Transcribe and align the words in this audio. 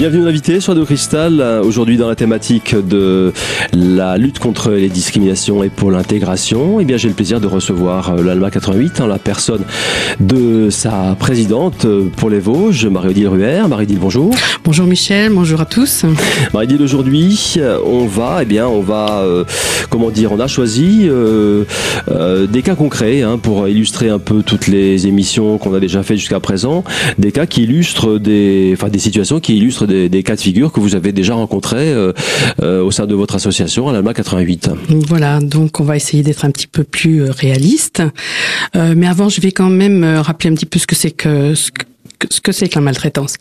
Bienvenue 0.00 0.26
invité 0.26 0.60
sur 0.60 0.72
Radio 0.72 0.86
Cristal, 0.86 1.42
euh, 1.42 1.62
aujourd'hui 1.62 1.98
dans 1.98 2.08
la 2.08 2.14
thématique 2.14 2.74
de 2.74 3.34
la 3.74 4.16
lutte 4.16 4.38
contre 4.38 4.70
les 4.70 4.88
discriminations 4.88 5.62
et 5.62 5.68
pour 5.68 5.90
l'intégration. 5.90 6.80
Eh 6.80 6.86
bien, 6.86 6.96
j'ai 6.96 7.08
le 7.08 7.14
plaisir 7.14 7.38
de 7.38 7.46
recevoir 7.46 8.14
euh, 8.14 8.22
l'ALMA 8.22 8.50
88 8.50 9.02
en 9.02 9.06
la 9.06 9.18
personne 9.18 9.60
de 10.18 10.70
sa 10.70 11.14
présidente 11.18 11.84
euh, 11.84 12.08
pour 12.16 12.30
les 12.30 12.38
Vosges, 12.38 12.86
Marie-Odile 12.86 13.28
Ruher. 13.28 13.68
Marie-Odile, 13.68 13.98
bonjour. 13.98 14.34
Bonjour 14.64 14.86
Michel, 14.86 15.32
bonjour 15.34 15.60
à 15.60 15.66
tous. 15.66 16.06
Marie-Odile, 16.54 16.80
aujourd'hui, 16.80 17.58
on 17.84 18.06
va, 18.06 18.38
eh 18.40 18.46
bien, 18.46 18.68
on 18.68 18.80
va, 18.80 19.22
comment 19.90 20.10
dire, 20.10 20.32
on 20.32 20.40
a 20.40 20.46
choisi 20.46 21.10
des 22.08 22.62
cas 22.62 22.74
concrets 22.74 23.20
hein, 23.20 23.36
pour 23.36 23.68
illustrer 23.68 24.08
un 24.08 24.18
peu 24.18 24.42
toutes 24.42 24.66
les 24.66 25.06
émissions 25.06 25.58
qu'on 25.58 25.74
a 25.74 25.80
déjà 25.80 26.02
faites 26.02 26.16
jusqu'à 26.16 26.40
présent, 26.40 26.84
des 27.18 27.32
cas 27.32 27.44
qui 27.44 27.64
illustrent 27.64 28.18
des, 28.18 28.70
enfin, 28.74 28.88
des 28.88 28.98
situations 28.98 29.40
qui 29.40 29.58
illustrent 29.58 29.89
des, 29.90 30.22
cas 30.22 30.36
de 30.36 30.40
figure 30.40 30.72
que 30.72 30.80
vous 30.80 30.94
avez 30.94 31.12
déjà 31.12 31.34
rencontrés 31.34 31.92
euh, 31.92 32.12
euh, 32.62 32.82
au 32.82 32.90
sein 32.90 33.06
de 33.06 33.14
votre 33.14 33.34
association 33.34 33.88
à 33.88 33.92
l'ALMA 33.92 34.14
88. 34.14 34.70
Voilà, 35.08 35.40
donc 35.40 35.80
on 35.80 35.84
va 35.84 35.96
essayer 35.96 36.22
d'être 36.22 36.44
un 36.44 36.50
petit 36.50 36.66
peu 36.66 36.84
plus 36.84 37.22
euh, 37.22 37.30
réaliste. 37.30 38.02
mais 38.74 39.06
avant, 39.06 39.28
je 39.28 39.40
vais 39.40 39.52
quand 39.52 39.70
même 39.70 40.04
rappeler 40.04 40.50
un 40.50 40.54
petit 40.54 40.66
peu 40.66 40.78
ce 40.78 40.86
que 40.86 40.94
c'est 40.94 41.10
que 41.10 41.54
ce 41.54 41.70
que 41.70 41.84
c'est 42.28 42.68
que 42.68 42.74
la 42.74 42.80
maltraitance 42.80 43.34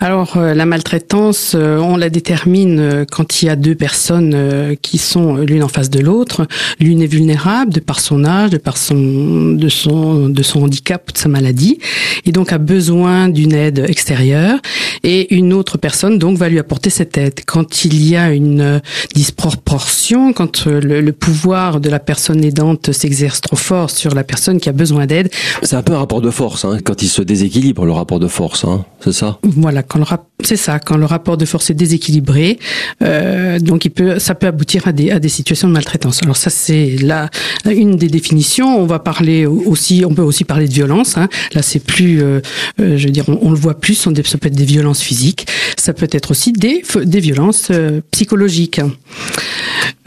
Alors 0.00 0.36
euh, 0.36 0.54
la 0.54 0.66
maltraitance, 0.66 1.52
euh, 1.54 1.78
on 1.78 1.96
la 1.96 2.10
détermine 2.10 2.80
euh, 2.80 3.04
quand 3.10 3.42
il 3.42 3.46
y 3.46 3.48
a 3.48 3.56
deux 3.56 3.74
personnes 3.74 4.76
qui 4.80 4.98
sont 4.98 5.36
l'une 5.36 5.62
en 5.62 5.68
face 5.68 5.90
de 5.90 6.00
l'autre. 6.00 6.46
L'une 6.80 7.02
est 7.02 7.06
vulnérable 7.06 7.72
de 7.72 7.80
par 7.80 8.00
son 8.00 8.24
âge, 8.24 8.50
de 8.50 8.58
par 8.58 8.76
son 8.76 9.52
de 9.52 9.68
son 9.68 10.28
de 10.28 10.42
son 10.42 10.62
handicap 10.62 11.04
ou 11.08 11.12
de 11.12 11.18
sa 11.18 11.28
maladie, 11.28 11.78
et 12.24 12.32
donc 12.32 12.52
a 12.52 12.58
besoin 12.58 13.28
d'une 13.28 13.52
aide 13.52 13.84
extérieure. 13.88 14.58
Et 15.02 15.34
une 15.34 15.52
autre 15.52 15.78
personne 15.78 16.18
donc 16.18 16.38
va 16.38 16.48
lui 16.48 16.58
apporter 16.58 16.90
cette 16.90 17.18
aide. 17.18 17.40
Quand 17.46 17.84
il 17.84 18.08
y 18.08 18.16
a 18.16 18.32
une 18.32 18.80
disproportion, 19.14 20.32
quand 20.32 20.66
le, 20.66 21.00
le 21.00 21.12
pouvoir 21.12 21.80
de 21.80 21.88
la 21.88 21.98
personne 21.98 22.44
aidante 22.44 22.92
s'exerce 22.92 23.40
trop 23.40 23.56
fort 23.56 23.90
sur 23.90 24.14
la 24.14 24.24
personne 24.24 24.60
qui 24.60 24.68
a 24.68 24.72
besoin 24.72 25.06
d'aide, 25.06 25.30
c'est 25.62 25.76
un 25.76 25.82
peu 25.82 25.94
un 25.94 25.98
rapport 25.98 26.20
de 26.20 26.30
force 26.30 26.64
hein, 26.64 26.78
quand 26.84 27.02
il 27.02 27.08
se 27.08 27.22
déséquilibre 27.22 27.84
le 27.84 27.92
rapport 27.92 28.20
de 28.20 28.21
force, 28.28 28.64
hein, 28.64 28.84
c'est 29.00 29.12
ça? 29.12 29.38
Voilà, 29.42 29.82
quand 29.82 29.98
le 29.98 30.04
c'est 30.44 30.56
ça, 30.56 30.78
quand 30.78 30.96
le 30.96 31.04
rapport 31.04 31.36
de 31.36 31.44
force 31.44 31.70
est 31.70 31.74
déséquilibré, 31.74 32.58
euh, 33.02 33.58
donc 33.58 33.84
il 33.84 33.90
peut, 33.90 34.18
ça 34.18 34.34
peut 34.34 34.46
aboutir 34.46 34.88
à 34.88 34.92
des, 34.92 35.10
à 35.10 35.18
des 35.18 35.28
situations 35.28 35.68
de 35.68 35.72
maltraitance. 35.72 36.22
Alors 36.22 36.36
ça, 36.36 36.50
c'est 36.50 36.96
là 37.00 37.30
une 37.64 37.96
des 37.96 38.08
définitions. 38.08 38.78
On 38.78 38.86
va 38.86 38.98
parler 38.98 39.46
aussi, 39.46 40.04
on 40.06 40.14
peut 40.14 40.22
aussi 40.22 40.44
parler 40.44 40.68
de 40.68 40.74
violence. 40.74 41.16
Hein. 41.16 41.28
Là, 41.54 41.62
c'est 41.62 41.78
plus, 41.78 42.22
euh, 42.22 42.40
euh, 42.80 42.96
je 42.96 43.06
veux 43.06 43.12
dire, 43.12 43.24
on, 43.28 43.50
le 43.50 43.56
voit 43.56 43.78
plus. 43.78 43.94
ça 43.94 44.10
peut 44.38 44.48
être 44.48 44.56
des 44.56 44.64
violences 44.64 45.00
physiques, 45.00 45.46
ça 45.76 45.92
peut 45.92 46.08
être 46.10 46.30
aussi 46.30 46.52
des, 46.52 46.82
des 47.04 47.20
violences 47.20 47.68
euh, 47.70 48.00
psychologiques. 48.10 48.80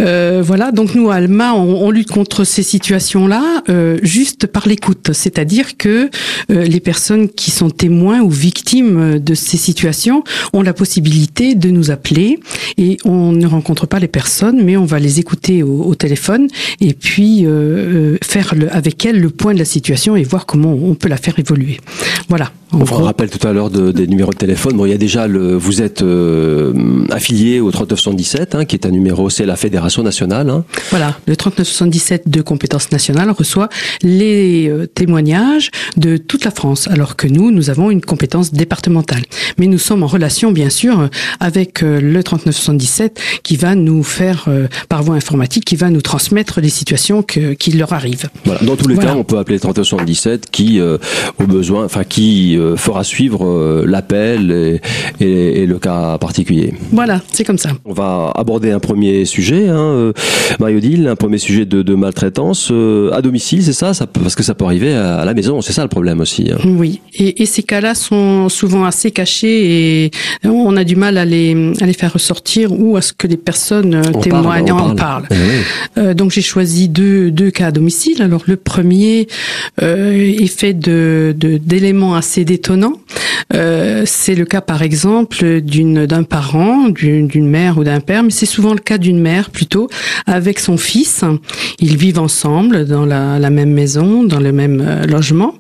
Euh, 0.02 0.42
voilà, 0.46 0.72
donc 0.72 0.94
nous, 0.96 1.10
Alma, 1.10 1.54
on, 1.54 1.86
on 1.86 1.92
lutte 1.92 2.12
contre 2.12 2.44
ces 2.44 2.64
situations-là 2.64 3.64
euh, 3.70 3.98
juste 4.04 4.48
par 4.48 4.68
l'écoute, 4.68 5.12
c'est-à-dire 5.14 5.78
que 5.78 6.10
euh, 6.52 6.64
les 6.64 6.80
personnes 6.80 7.30
qui 7.30 7.52
sont 7.52 7.70
témoins 7.70 8.20
ou 8.20 8.30
victimes 8.30 9.20
de 9.20 9.34
ces 9.34 9.58
situations 9.58 10.23
ont 10.54 10.62
la 10.62 10.73
possibilité 10.73 11.56
de 11.56 11.70
nous 11.70 11.92
appeler 11.92 12.40
et 12.78 12.98
on 13.06 13.32
ne 13.32 13.48
rencontre 13.48 13.88
pas 13.88 14.00
les 14.00 14.08
personnes, 14.08 14.64
mais 14.64 14.76
on 14.76 14.86
va 14.86 15.00
les 15.00 15.20
écouter 15.20 15.64
au, 15.64 15.84
au 15.84 15.96
téléphone 15.96 16.48
et 16.82 16.94
puis 16.94 17.46
faire 18.23 18.54
le, 18.56 18.73
avec 18.73 19.06
elles 19.06 19.20
le 19.20 19.30
point 19.30 19.54
de 19.54 19.60
la 19.60 19.66
situation 19.66 20.16
et 20.16 20.23
voir 20.23 20.46
comment 20.46 20.73
on 20.73 20.96
peut 20.96 21.10
la 21.10 21.18
faire 21.18 21.38
évoluer. 21.40 21.80
Voilà. 22.30 22.52
On 22.76 22.84
vous 22.84 23.04
rappelle 23.04 23.30
tout 23.30 23.45
à 23.48 23.54
l'heure 23.54 23.70
de, 23.70 23.92
des 23.92 24.08
numéros 24.08 24.32
de 24.32 24.38
téléphone. 24.38 24.77
Bon, 24.77 24.86
il 24.86 24.92
y 24.92 24.94
a 24.94 24.98
déjà 24.98 25.27
le, 25.27 25.55
vous 25.55 25.82
êtes 25.82 26.04
affilié 27.10 27.60
au 27.60 27.72
3977, 27.72 28.55
hein, 28.55 28.66
qui 28.66 28.76
est 28.76 28.86
un 28.86 28.92
numéro, 28.92 29.30
c'est 29.30 29.45
la 29.45 29.55
Fédération 29.55 30.04
nationale. 30.04 30.49
Hein. 30.49 30.64
Voilà, 30.89 31.17
le 31.27 31.36
3977 31.36 32.30
de 32.30 32.42
compétences 32.42 32.92
nationales 32.92 33.32
reçoit 33.32 33.70
les 34.02 34.70
euh, 34.70 34.86
témoignages 34.86 35.72
de 35.98 36.17
toute 36.17 36.45
la 36.45 36.52
France, 36.52 36.88
alors 36.88 37.16
que 37.16 37.27
nous, 37.27 37.52
nous 37.52 37.70
avons 37.70 37.92
une 37.92 38.02
compétence 38.02 38.54
départementale. 38.54 39.23
Mais 39.58 39.67
nous 39.67 39.78
sommes 39.78 40.04
en 40.04 40.08
relation, 40.08 40.52
bien 40.52 40.70
sûr, 40.70 41.10
avec 41.39 41.83
euh, 41.83 41.99
le 41.99 42.23
3977 42.23 43.20
qui 43.44 43.55
va 43.55 43.76
nous 43.76 44.04
faire, 44.04 44.45
euh, 44.48 44.67
par 44.89 45.04
voie 45.04 45.16
informatique, 45.16 45.66
qui 45.66 45.76
va 45.76 45.89
nous 45.89 46.02
transmettre 46.02 46.61
les 46.61 46.70
situations 46.70 47.23
que, 47.23 47.54
qui 47.54 47.72
leur 47.72 47.94
arrivent. 47.94 48.30
Voilà. 48.45 48.61
Dans 48.61 48.76
tous 48.76 48.88
les 48.88 48.98
cas, 48.98 49.16
on 49.16 49.23
peut 49.23 49.38
appeler 49.38 49.55
le 49.55 49.61
3977 49.61 50.49
qui, 50.49 50.80
au 50.82 51.48
besoin, 51.48 51.86
enfin, 51.86 52.04
qui 52.04 52.58
fera 52.76 53.03
suivre 53.03 53.83
l'appel 53.86 54.52
et, 54.52 54.81
et, 55.23 55.61
et, 55.61 55.65
le 55.65 55.80
cas 55.80 56.17
particulier. 56.17 56.73
Voilà, 56.92 57.21
c'est 57.31 57.43
comme 57.43 57.58
ça. 57.58 57.70
On 57.86 57.93
va 57.93 58.31
aborder 58.36 58.71
un 58.71 58.80
premier 58.80 59.26
sujet, 59.26 59.67
hein, 59.67 59.77
euh, 59.77 60.14
Marie-Odile, 60.59 61.08
un 61.08 61.15
premier 61.15 61.37
sujet 61.37 61.65
de, 61.65 61.81
de 61.81 61.95
maltraitance 61.95 62.70
euh, 62.71 63.11
à 63.11 63.21
domicile, 63.21 63.64
c'est 63.64 63.73
ça, 63.73 63.93
ça 63.93 64.08
Parce 64.08 64.36
que 64.36 64.43
ça 64.43 64.54
peut 64.54 64.65
arriver 64.65 64.93
à, 64.93 65.25
la 65.25 65.33
maison, 65.33 65.61
c'est 65.61 65.73
ça 65.73 65.83
le 65.83 65.89
problème 65.89 66.21
aussi. 66.21 66.52
Hein. 66.52 66.58
Oui, 66.65 67.02
et, 67.14 67.42
et 67.42 67.45
ces 67.45 67.64
cas-là 67.64 67.95
sont 67.95 68.49
souvent 68.49 68.86
assez 68.86 69.11
cachés 69.11 70.05
et 70.05 70.11
on 70.43 70.75
a 70.77 70.83
du 70.83 70.95
mal 70.95 71.17
à 71.17 71.25
les, 71.25 71.73
à 71.81 71.86
les 71.86 71.93
faire 71.93 72.14
ressortir 72.14 72.71
ou 72.71 72.98
à 72.98 73.02
ce 73.02 73.14
que 73.14 73.27
les 73.27 73.37
personnes 73.37 74.02
témoignent, 74.21 74.71
en 74.71 74.95
parlent. 74.95 75.27
Eh 75.31 75.99
euh, 75.99 76.14
donc 76.14 76.31
j'ai 76.31 76.42
choisi 76.42 76.89
deux, 76.89 77.31
deux 77.31 77.52
cas 77.52 77.67
à 77.67 77.71
domicile. 77.71 78.21
Alors 78.21 78.43
le 78.48 78.58
premier 78.58 79.27
est 79.81 80.48
fait 80.48 80.73
de 80.73 81.36
d'éléments 81.36 82.15
assez 82.15 82.45
détonnants. 82.45 83.00
c'est 83.52 84.36
le 84.36 84.45
cas 84.45 84.61
par 84.61 84.82
exemple 84.82 85.61
d'une 85.61 86.06
d'un 86.06 86.23
parent, 86.23 86.89
d'une 86.89 87.48
mère 87.48 87.78
ou 87.78 87.83
d'un 87.83 88.00
père, 88.00 88.23
mais 88.23 88.32
c'est 88.32 88.45
souvent 88.45 88.73
le 88.73 88.80
cas 88.80 88.98
d'une 88.98 89.20
mère 89.20 89.50
plutôt 89.50 89.89
avec 90.26 90.60
son 90.60 90.78
fils. 90.78 91.23
Ils 91.80 91.98
vivent 91.98 92.20
ensemble 92.20 92.86
dans 92.86 93.05
la, 93.05 93.39
la 93.39 93.50
même 93.50 93.72
maison, 93.72 94.23
dans 94.23 94.39
le 94.39 94.52
même 94.52 94.84
euh, 94.86 95.05
logement. 95.05 95.55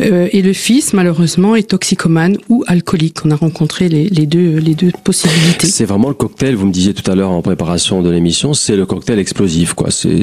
Euh, 0.00 0.28
et 0.32 0.42
le 0.42 0.52
fils, 0.52 0.92
malheureusement, 0.92 1.54
est 1.54 1.68
toxicomane 1.68 2.36
ou 2.48 2.64
alcoolique. 2.66 3.18
On 3.24 3.30
a 3.30 3.36
rencontré 3.36 3.88
les, 3.88 4.08
les 4.08 4.26
deux, 4.26 4.56
les 4.56 4.74
deux 4.74 4.90
possibilités. 5.04 5.66
C'est 5.66 5.84
vraiment 5.84 6.08
le 6.08 6.14
cocktail. 6.14 6.54
Vous 6.54 6.66
me 6.66 6.72
disiez 6.72 6.94
tout 6.94 7.08
à 7.10 7.14
l'heure 7.14 7.30
en 7.30 7.42
préparation 7.42 8.02
de 8.02 8.10
l'émission, 8.10 8.54
c'est 8.54 8.76
le 8.76 8.86
cocktail 8.86 9.18
explosif, 9.18 9.74
quoi. 9.74 9.90
C'est, 9.90 10.22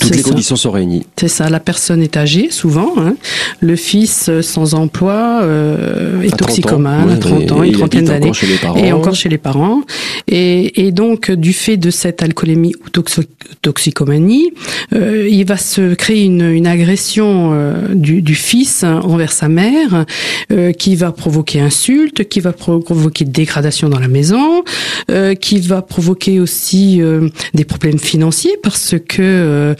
toutes 0.00 0.16
les 0.16 0.22
conditions 0.22 0.56
sont 0.56 0.70
réunies. 0.70 1.04
C'est 1.18 1.28
ça. 1.28 1.50
La 1.50 1.60
personne 1.60 2.02
est 2.02 2.16
âgée, 2.16 2.50
souvent. 2.50 2.94
Hein. 2.98 3.14
Le 3.60 3.76
fils 3.76 4.28
euh, 4.28 4.42
sans 4.42 4.74
emploi 4.74 5.29
euh, 5.42 6.22
est 6.22 6.36
toxicomane, 6.36 7.10
à 7.10 7.16
30 7.16 7.52
ans, 7.52 7.62
une 7.62 7.72
trentaine 7.72 8.04
d'années, 8.04 8.32
et 8.76 8.92
encore 8.92 9.14
chez 9.14 9.28
les 9.28 9.38
parents. 9.38 9.82
Et, 10.28 10.86
et 10.86 10.92
donc, 10.92 11.30
du 11.30 11.52
fait 11.52 11.76
de 11.76 11.90
cette 11.90 12.22
alcoolémie 12.22 12.74
ou 12.84 12.88
toxicomanie, 13.62 14.52
euh, 14.94 15.28
il 15.28 15.44
va 15.44 15.56
se 15.56 15.94
créer 15.94 16.24
une, 16.24 16.42
une 16.42 16.66
agression 16.66 17.50
euh, 17.52 17.94
du, 17.94 18.22
du 18.22 18.34
fils 18.34 18.84
envers 18.84 19.32
sa 19.32 19.48
mère, 19.48 20.04
euh, 20.52 20.72
qui 20.72 20.96
va 20.96 21.12
provoquer 21.12 21.60
insulte, 21.60 22.28
qui 22.28 22.40
va 22.40 22.52
provoquer 22.52 23.24
dégradation 23.24 23.88
dans 23.88 23.98
la 23.98 24.08
maison, 24.08 24.62
qui 25.40 25.60
va 25.60 25.82
provoquer 25.82 26.40
aussi 26.40 27.00
des 27.54 27.64
problèmes 27.64 27.98
financiers 27.98 28.56
parce 28.62 28.94
que 29.08 29.74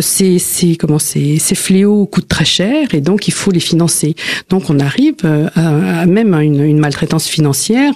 ces, 0.00 0.38
ces 0.38 0.76
comment 0.76 0.98
ces, 0.98 1.38
ces 1.38 1.54
fléaux 1.54 2.06
coûtent 2.06 2.28
très 2.28 2.44
cher 2.44 2.94
et 2.94 3.00
donc 3.00 3.28
il 3.28 3.34
faut 3.34 3.50
les 3.50 3.60
financer. 3.60 4.14
Donc 4.50 4.70
on 4.70 4.80
arrive 4.84 5.14
à, 5.56 6.06
même 6.06 6.34
à 6.34 6.44
une, 6.44 6.62
une 6.62 6.78
maltraitance 6.78 7.26
financière 7.26 7.94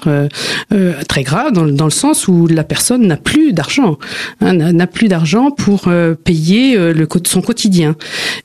très 1.09 1.23
grave 1.23 1.53
dans, 1.53 1.67
dans, 1.67 1.85
le 1.85 1.91
sens 1.91 2.29
où 2.29 2.47
la 2.47 2.65
personne 2.65 3.07
n'a 3.07 3.17
plus 3.17 3.53
d'argent, 3.53 3.99
hein, 4.41 4.55
n'a 4.55 4.87
plus 4.87 5.09
d'argent 5.09 5.51
pour 5.51 5.91
payer 6.25 6.77
le, 6.77 7.07
son 7.27 7.41
quotidien. 7.41 7.97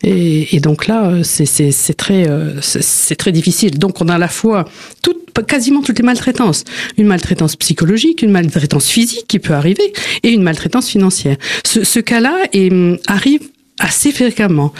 Et, 0.03 0.59
donc 0.59 0.87
là, 0.87 1.23
c'est 1.23 1.97
très 1.97 2.27
euh, 2.27 2.59
c'est 2.61 3.15
très 3.15 3.31
difficile. 3.31 3.77
Donc 3.79 4.01
on 4.01 4.09
a 4.09 4.15
à 4.15 4.17
la 4.17 4.27
fois 4.27 4.65
tout, 5.01 5.15
quasiment 5.47 5.81
toutes 5.81 5.99
les 5.99 6.05
maltraitances. 6.05 6.63
Une 6.97 7.07
maltraitance 7.07 7.55
psychologique, 7.55 8.21
une 8.21 8.31
maltraitance 8.31 8.87
physique 8.87 9.25
qui 9.27 9.39
peut 9.39 9.53
arriver, 9.53 9.93
et 10.23 10.29
une 10.29 10.43
maltraitance 10.43 10.87
financière. 10.89 11.37
Ce, 11.63 11.99
cas-là 11.99 12.35
hum, 12.55 12.97
arrive 13.07 13.41
assez 13.79 14.11
fréquemment. 14.11 14.73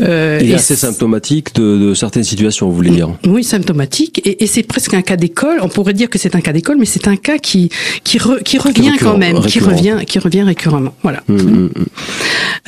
Euh, 0.00 0.40
Il 0.42 0.50
est 0.50 0.54
assez 0.54 0.76
symptomatique 0.76 1.54
de, 1.54 1.94
certaines 1.94 2.24
situations, 2.24 2.68
vous 2.68 2.74
voulez 2.74 2.90
dire? 2.90 3.10
Oui, 3.26 3.44
symptomatique, 3.44 4.20
et, 4.24 4.46
c'est 4.46 4.62
presque 4.64 4.94
un 4.94 5.02
cas 5.02 5.16
d'école. 5.16 5.58
On 5.62 5.68
pourrait 5.68 5.92
dire 5.92 6.10
que 6.10 6.18
c'est 6.18 6.34
un 6.34 6.40
cas 6.40 6.52
d'école, 6.52 6.76
mais 6.78 6.84
c'est 6.84 7.08
un 7.08 7.16
cas 7.16 7.38
qui 7.38 7.70
qui, 8.02 8.18
qui 8.44 8.58
revient 8.58 8.96
quand 8.98 9.18
même, 9.18 9.40
qui 9.40 9.60
revient 9.60 9.98
qui 10.06 10.18
revient 10.18 10.42
récurremment. 10.42 10.94
Voilà. 11.02 11.22
Hum, 11.28 11.70
hum, 11.76 11.86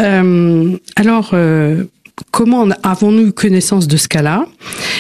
euh, 0.01 0.77
alors, 0.97 1.31
euh, 1.33 1.85
comment 2.31 2.69
avons-nous 2.83 3.33
connaissance 3.33 3.89
de 3.89 3.97
ce 3.97 4.09
cas-là? 4.09 4.47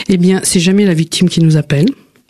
Eh 0.09 0.17
bien, 0.17 0.41
c'est 0.43 0.61
jamais 0.61 0.85
la 0.85 0.95
victime 0.95 1.29
qui 1.29 1.43
nous 1.43 1.57
appelle 1.57 1.87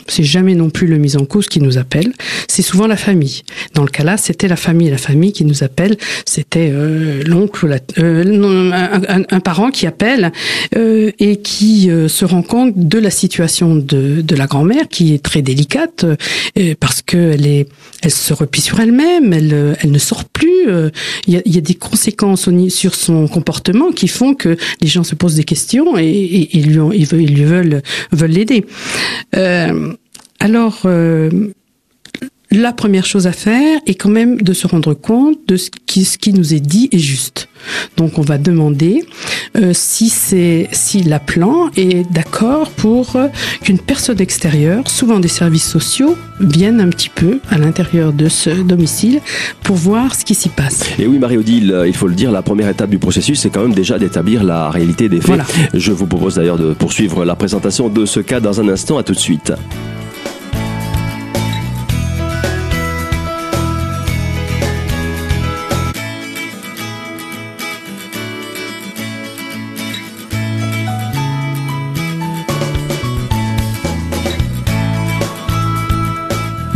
C'est 0.09 0.25
jamais 0.25 0.55
non 0.55 0.71
plus 0.71 0.87
le 0.87 0.99
mis 0.99 1.17
en 1.17 1.25
cause 1.25 1.49
qui 1.49 1.61
nous 1.61 1.79
appelle. 1.79 2.13
C'est 2.49 2.63
souvent 2.63 2.87
la 2.87 2.97
famille. 2.97 3.43
Dans 3.75 3.83
le 3.83 3.89
cas 3.89 4.05
là, 4.05 4.17
c'était 4.17 4.49
la 4.49 4.57
famille, 4.57 4.91
la 4.91 4.99
famille 4.99 5.33
qui 5.33 5.45
nous 5.45 5.63
appelle. 5.63 5.97
C'était 6.25 6.71
euh, 6.73 7.23
l'oncle, 7.25 7.79
euh, 7.99 8.73
un, 9.09 9.23
un, 9.29 9.41
parent 9.41 9.71
qui 9.71 9.87
appelle 9.87 10.33
euh, 10.77 11.11
et 11.19 11.37
qui 11.37 11.91
euh, 11.91 12.09
se 12.09 12.25
rend 12.25 12.43
compte 12.43 12.73
de 12.77 12.99
la 12.99 13.11
situation 13.11 13.77
de, 13.77 14.21
de 14.21 14.37
la 14.37 14.47
grand-mère 14.47 14.89
qui 14.89 15.15
est 15.15 15.23
très 15.23 15.43
délicate 15.43 16.05
euh, 16.05 16.75
parce 16.79 17.03
que 17.03 17.17
elle 17.17 17.47
est, 17.47 17.69
elle 18.03 18.11
se 18.11 18.33
replie 18.33 18.61
sur 18.61 18.81
elle-même, 18.81 19.33
elle, 19.33 19.77
elle 19.81 19.91
ne 19.91 19.99
sort 19.99 20.25
plus. 20.25 20.47
Il 21.27 21.35
y 21.35 21.37
a, 21.37 21.43
y, 21.45 21.59
a, 21.59 21.61
des 21.61 21.75
conséquences 21.75 22.49
sur 22.69 22.95
son 22.95 23.29
comportement 23.29 23.91
qui 23.91 24.09
font 24.09 24.35
que 24.35 24.57
les 24.81 24.89
gens 24.89 25.05
se 25.05 25.15
posent 25.15 25.37
des 25.37 25.45
questions 25.45 25.97
et, 25.99 26.05
et, 26.05 26.59
et 26.59 26.63
lui, 26.63 26.79
ils, 26.95 27.07
veulent, 27.07 27.23
ils 27.23 27.45
veulent 27.45 27.83
veulent 28.13 28.31
l'aider. 28.31 28.65
Euh, 29.35 29.95
alors, 30.41 30.83
euh, 30.85 31.31
la 32.53 32.73
première 32.73 33.05
chose 33.05 33.27
à 33.27 33.33
faire 33.33 33.81
est 33.87 33.95
quand 33.95 34.09
même 34.09 34.41
de 34.41 34.53
se 34.53 34.67
rendre 34.67 34.95
compte 34.95 35.39
de 35.49 35.57
ce 35.57 35.69
qui, 35.87 36.05
ce 36.05 36.17
qui 36.17 36.33
nous 36.33 36.55
est 36.55 36.61
dit 36.61 36.89
est 36.93 36.99
juste. 36.99 37.49
Donc 37.97 38.19
on 38.19 38.23
va 38.23 38.39
demander 38.39 39.05
euh, 39.57 39.73
si 39.75 40.09
c'est 40.09 40.69
si 40.71 41.03
l'appelant 41.03 41.71
est 41.77 42.11
d'accord 42.13 42.71
pour 42.71 43.17
euh, 43.17 43.27
qu'une 43.63 43.79
personne 43.79 44.21
extérieure, 44.21 44.89
souvent 44.89 45.19
des 45.19 45.29
services 45.29 45.69
sociaux, 45.69 46.17
vienne 46.39 46.81
un 46.81 46.89
petit 46.89 47.09
peu 47.09 47.41
à 47.51 47.59
l'intérieur 47.59 48.13
de 48.13 48.29
ce 48.29 48.51
domicile 48.51 49.21
pour 49.63 49.77
voir 49.77 50.15
ce 50.15 50.25
qui 50.25 50.35
s'y 50.35 50.49
passe. 50.49 50.85
Et 50.99 51.07
oui, 51.07 51.19
Marie-Odile, 51.19 51.73
euh, 51.73 51.89
il 51.89 51.95
faut 51.97 52.07
le 52.07 52.15
dire, 52.15 52.31
la 52.31 52.43
première 52.43 52.69
étape 52.69 52.91
du 52.91 52.99
processus, 52.99 53.41
c'est 53.41 53.51
quand 53.51 53.63
même 53.63 53.75
déjà 53.75 53.99
d'établir 53.99 54.45
la 54.45 54.71
réalité 54.71 55.09
des 55.09 55.21
faits. 55.21 55.27
Voilà. 55.27 55.47
Je 55.75 55.93
vous 55.93 56.07
propose 56.07 56.37
d'ailleurs 56.37 56.59
de 56.59 56.75
poursuivre 56.75 57.25
la 57.25 57.35
présentation 57.35 57.89
de 57.89 58.07
ce 58.07 58.21
cas 58.21 58.41
dans 58.41 58.61
un 58.61 58.69
instant. 58.69 58.99
À 58.99 59.03
tout 59.03 59.15
de 59.15 59.19
suite. 59.19 59.53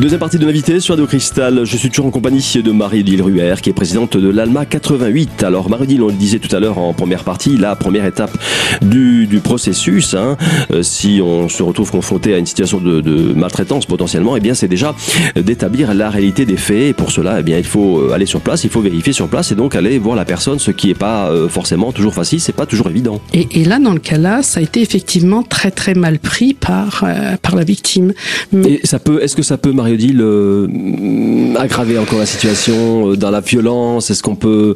Deuxième 0.00 0.19
partie 0.19 0.38
de 0.38 0.47
l'invité 0.47 0.81
sur 0.81 0.94
Radio 0.94 1.06
Cristal. 1.06 1.67
Je 1.67 1.76
suis 1.76 1.91
toujours 1.91 2.06
en 2.06 2.11
compagnie 2.11 2.43
de 2.64 2.73
Marie-Odile 2.73 3.20
Ruher, 3.20 3.56
qui 3.61 3.69
est 3.69 3.75
présidente 3.75 4.17
de 4.17 4.31
l'ALMA 4.31 4.64
88. 4.64 5.43
Alors, 5.43 5.69
Marie-Odile, 5.69 6.02
on 6.02 6.06
le 6.06 6.14
disait 6.14 6.38
tout 6.38 6.56
à 6.56 6.58
l'heure 6.58 6.79
en 6.79 6.94
première 6.94 7.23
partie, 7.23 7.58
la 7.58 7.76
première 7.76 8.06
étape 8.06 8.35
du, 8.81 9.26
du 9.26 9.41
processus, 9.41 10.14
hein, 10.14 10.38
euh, 10.70 10.82
si 10.82 11.20
on 11.23 11.50
se 11.50 11.62
retrouve 11.62 11.91
confronté 11.91 12.32
à 12.32 12.38
une 12.38 12.47
situation 12.47 12.81
de, 12.81 13.02
de 13.02 13.35
maltraitance 13.35 13.85
potentiellement, 13.85 14.38
eh 14.38 14.41
bien, 14.41 14.55
c'est 14.55 14.69
déjà 14.69 14.94
d'établir 15.37 15.93
la 15.93 16.08
réalité 16.08 16.47
des 16.47 16.56
faits. 16.56 16.91
Et 16.91 16.93
pour 16.94 17.11
cela, 17.12 17.41
eh 17.41 17.43
bien, 17.43 17.58
il 17.58 17.64
faut 17.64 17.99
euh, 17.99 18.14
aller 18.14 18.25
sur 18.25 18.41
place, 18.41 18.64
il 18.64 18.70
faut 18.70 18.81
vérifier 18.81 19.12
sur 19.12 19.29
place 19.29 19.52
et 19.52 19.55
donc 19.55 19.75
aller 19.75 19.99
voir 19.99 20.17
la 20.17 20.25
personne, 20.25 20.58
ce 20.58 20.70
qui 20.70 20.87
n'est 20.87 20.94
pas 20.94 21.29
euh, 21.29 21.47
forcément 21.50 21.93
toujours 21.93 22.14
facile, 22.14 22.41
c'est 22.41 22.56
pas 22.56 22.64
toujours 22.64 22.88
évident. 22.88 23.20
Et, 23.35 23.49
et, 23.61 23.67
là, 23.67 23.79
dans 23.79 23.93
le 23.93 24.00
cas 24.00 24.17
là, 24.17 24.43
ça 24.43 24.61
a 24.61 24.62
été 24.62 24.81
effectivement 24.81 25.43
très 25.43 25.70
très 25.70 25.93
mal 25.93 26.19
pris 26.19 26.55
par, 26.55 27.05
euh, 27.06 27.37
par 27.43 27.55
la 27.55 27.64
victime. 27.64 28.14
Mais... 28.50 28.70
Et 28.70 28.81
ça 28.85 28.99
peut, 28.99 29.23
est-ce 29.23 29.37
que 29.37 29.43
ça 29.43 29.58
peut, 29.58 29.73
Marie 29.73 29.90
Mario-Odile, 29.91 30.21
euh, 30.21 31.55
aggraver 31.57 31.99
encore 31.99 32.19
la 32.19 32.27
situation 32.27 33.11
euh, 33.11 33.17
dans 33.17 33.31
la 33.31 33.41
violence? 33.41 34.11
Est-ce 34.11 34.23
qu'on 34.23 34.37
peut 34.37 34.75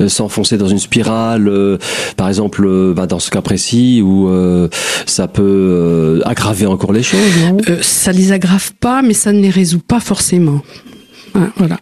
euh, 0.00 0.08
s'enfoncer 0.08 0.58
dans 0.58 0.68
une 0.68 0.78
spirale, 0.78 1.48
euh, 1.48 1.78
par 2.16 2.28
exemple, 2.28 2.92
bah, 2.94 3.06
dans 3.06 3.18
ce 3.18 3.30
cas 3.30 3.42
précis, 3.42 4.02
où 4.02 4.28
ça 5.06 5.28
peut 5.28 6.20
aggraver 6.24 6.66
encore 6.66 6.92
les 6.92 7.02
choses 7.02 7.20
non? 7.40 7.58
Ça 7.82 8.12
les 8.12 8.32
aggrave 8.32 8.72
pas, 8.80 9.02
mais 9.02 9.14
ça 9.14 9.32
ne 9.32 9.40
les 9.40 9.50
résout 9.50 9.80
pas 9.80 10.00
forcément. 10.00 10.62
Ah, 11.34 11.48
voilà. 11.56 11.78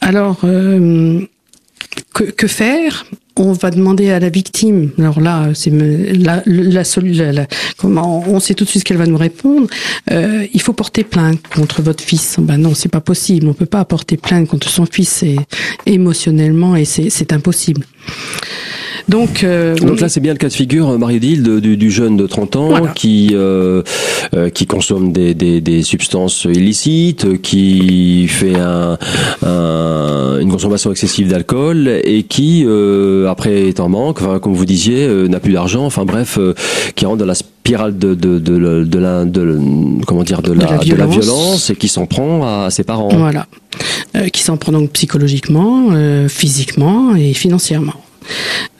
alors, 0.00 0.40
que 2.12 2.46
faire? 2.46 3.06
On 3.38 3.52
va 3.52 3.70
demander 3.70 4.10
à 4.10 4.18
la 4.18 4.28
victime. 4.28 4.90
Alors 4.98 5.20
là, 5.20 5.50
c'est 5.54 5.70
la, 5.70 6.42
la, 6.46 7.46
comment 7.76 8.24
on 8.26 8.40
sait 8.40 8.54
tout 8.54 8.64
de 8.64 8.68
suite 8.68 8.80
ce 8.80 8.84
qu'elle 8.84 8.96
va 8.96 9.06
nous 9.06 9.16
répondre. 9.16 9.68
Euh, 10.10 10.46
il 10.52 10.60
faut 10.60 10.72
porter 10.72 11.04
plainte 11.04 11.40
contre 11.54 11.82
votre 11.82 12.02
fils. 12.02 12.36
Ben 12.38 12.58
non, 12.58 12.74
c'est 12.74 12.88
pas 12.88 13.00
possible. 13.00 13.48
On 13.48 13.54
peut 13.54 13.66
pas 13.66 13.84
porter 13.84 14.16
plainte 14.16 14.48
contre 14.48 14.68
son 14.68 14.86
fils 14.86 15.22
et, 15.22 15.36
émotionnellement 15.86 16.76
et 16.76 16.84
c'est 16.84 17.32
impossible. 17.32 17.84
Donc, 19.08 19.42
euh, 19.42 19.74
Donc 19.76 20.00
là, 20.00 20.08
c'est 20.08 20.20
bien 20.20 20.32
le 20.32 20.38
cas 20.38 20.48
de 20.48 20.52
figure, 20.52 20.98
Marie-Odile, 20.98 21.42
du, 21.60 21.76
du, 21.76 21.90
jeune 21.90 22.16
de 22.16 22.26
30 22.26 22.56
ans 22.56 22.68
voilà. 22.68 22.88
qui 22.88 23.30
euh, 23.32 23.82
euh, 24.34 24.50
qui 24.50 24.66
consomme 24.66 25.12
des, 25.12 25.34
des, 25.34 25.60
des, 25.62 25.82
substances 25.82 26.44
illicites, 26.44 27.40
qui 27.40 28.28
fait 28.28 28.56
un, 28.56 28.98
un, 29.46 30.38
une 30.40 30.50
consommation 30.50 30.90
excessive 30.90 31.28
d'alcool 31.28 31.88
et 32.04 32.24
qui, 32.24 32.64
euh, 32.66 33.28
après, 33.28 33.68
est 33.68 33.80
en 33.80 33.88
manque, 33.88 34.20
enfin, 34.20 34.38
comme 34.38 34.52
vous 34.52 34.66
disiez, 34.66 35.06
euh, 35.06 35.26
n'a 35.28 35.40
plus 35.40 35.52
d'argent, 35.52 35.86
enfin 35.86 36.04
bref, 36.04 36.36
euh, 36.38 36.54
qui 36.94 37.06
rentre 37.06 37.18
dans 37.18 37.26
la 37.26 37.34
spirale 37.34 37.96
de, 37.96 38.14
de, 38.14 38.38
de, 38.38 38.84
de, 38.84 38.98
la, 38.98 39.24
de, 39.24 39.58
comment 40.06 40.22
dire, 40.22 40.42
de, 40.42 40.52
la, 40.52 40.66
de, 40.66 40.70
la, 40.70 40.76
violence. 40.78 40.90
de 40.90 40.96
la 40.96 41.06
violence 41.06 41.70
et 41.70 41.76
qui 41.76 41.88
s'en 41.88 42.04
prend 42.04 42.46
à 42.46 42.70
ses 42.70 42.84
parents. 42.84 43.08
Voilà. 43.08 43.46
qui 44.32 44.42
s'en 44.42 44.58
prend 44.58 44.72
donc 44.72 44.90
psychologiquement, 44.90 45.90
physiquement 46.28 47.14
et 47.14 47.32
financièrement. 47.32 47.94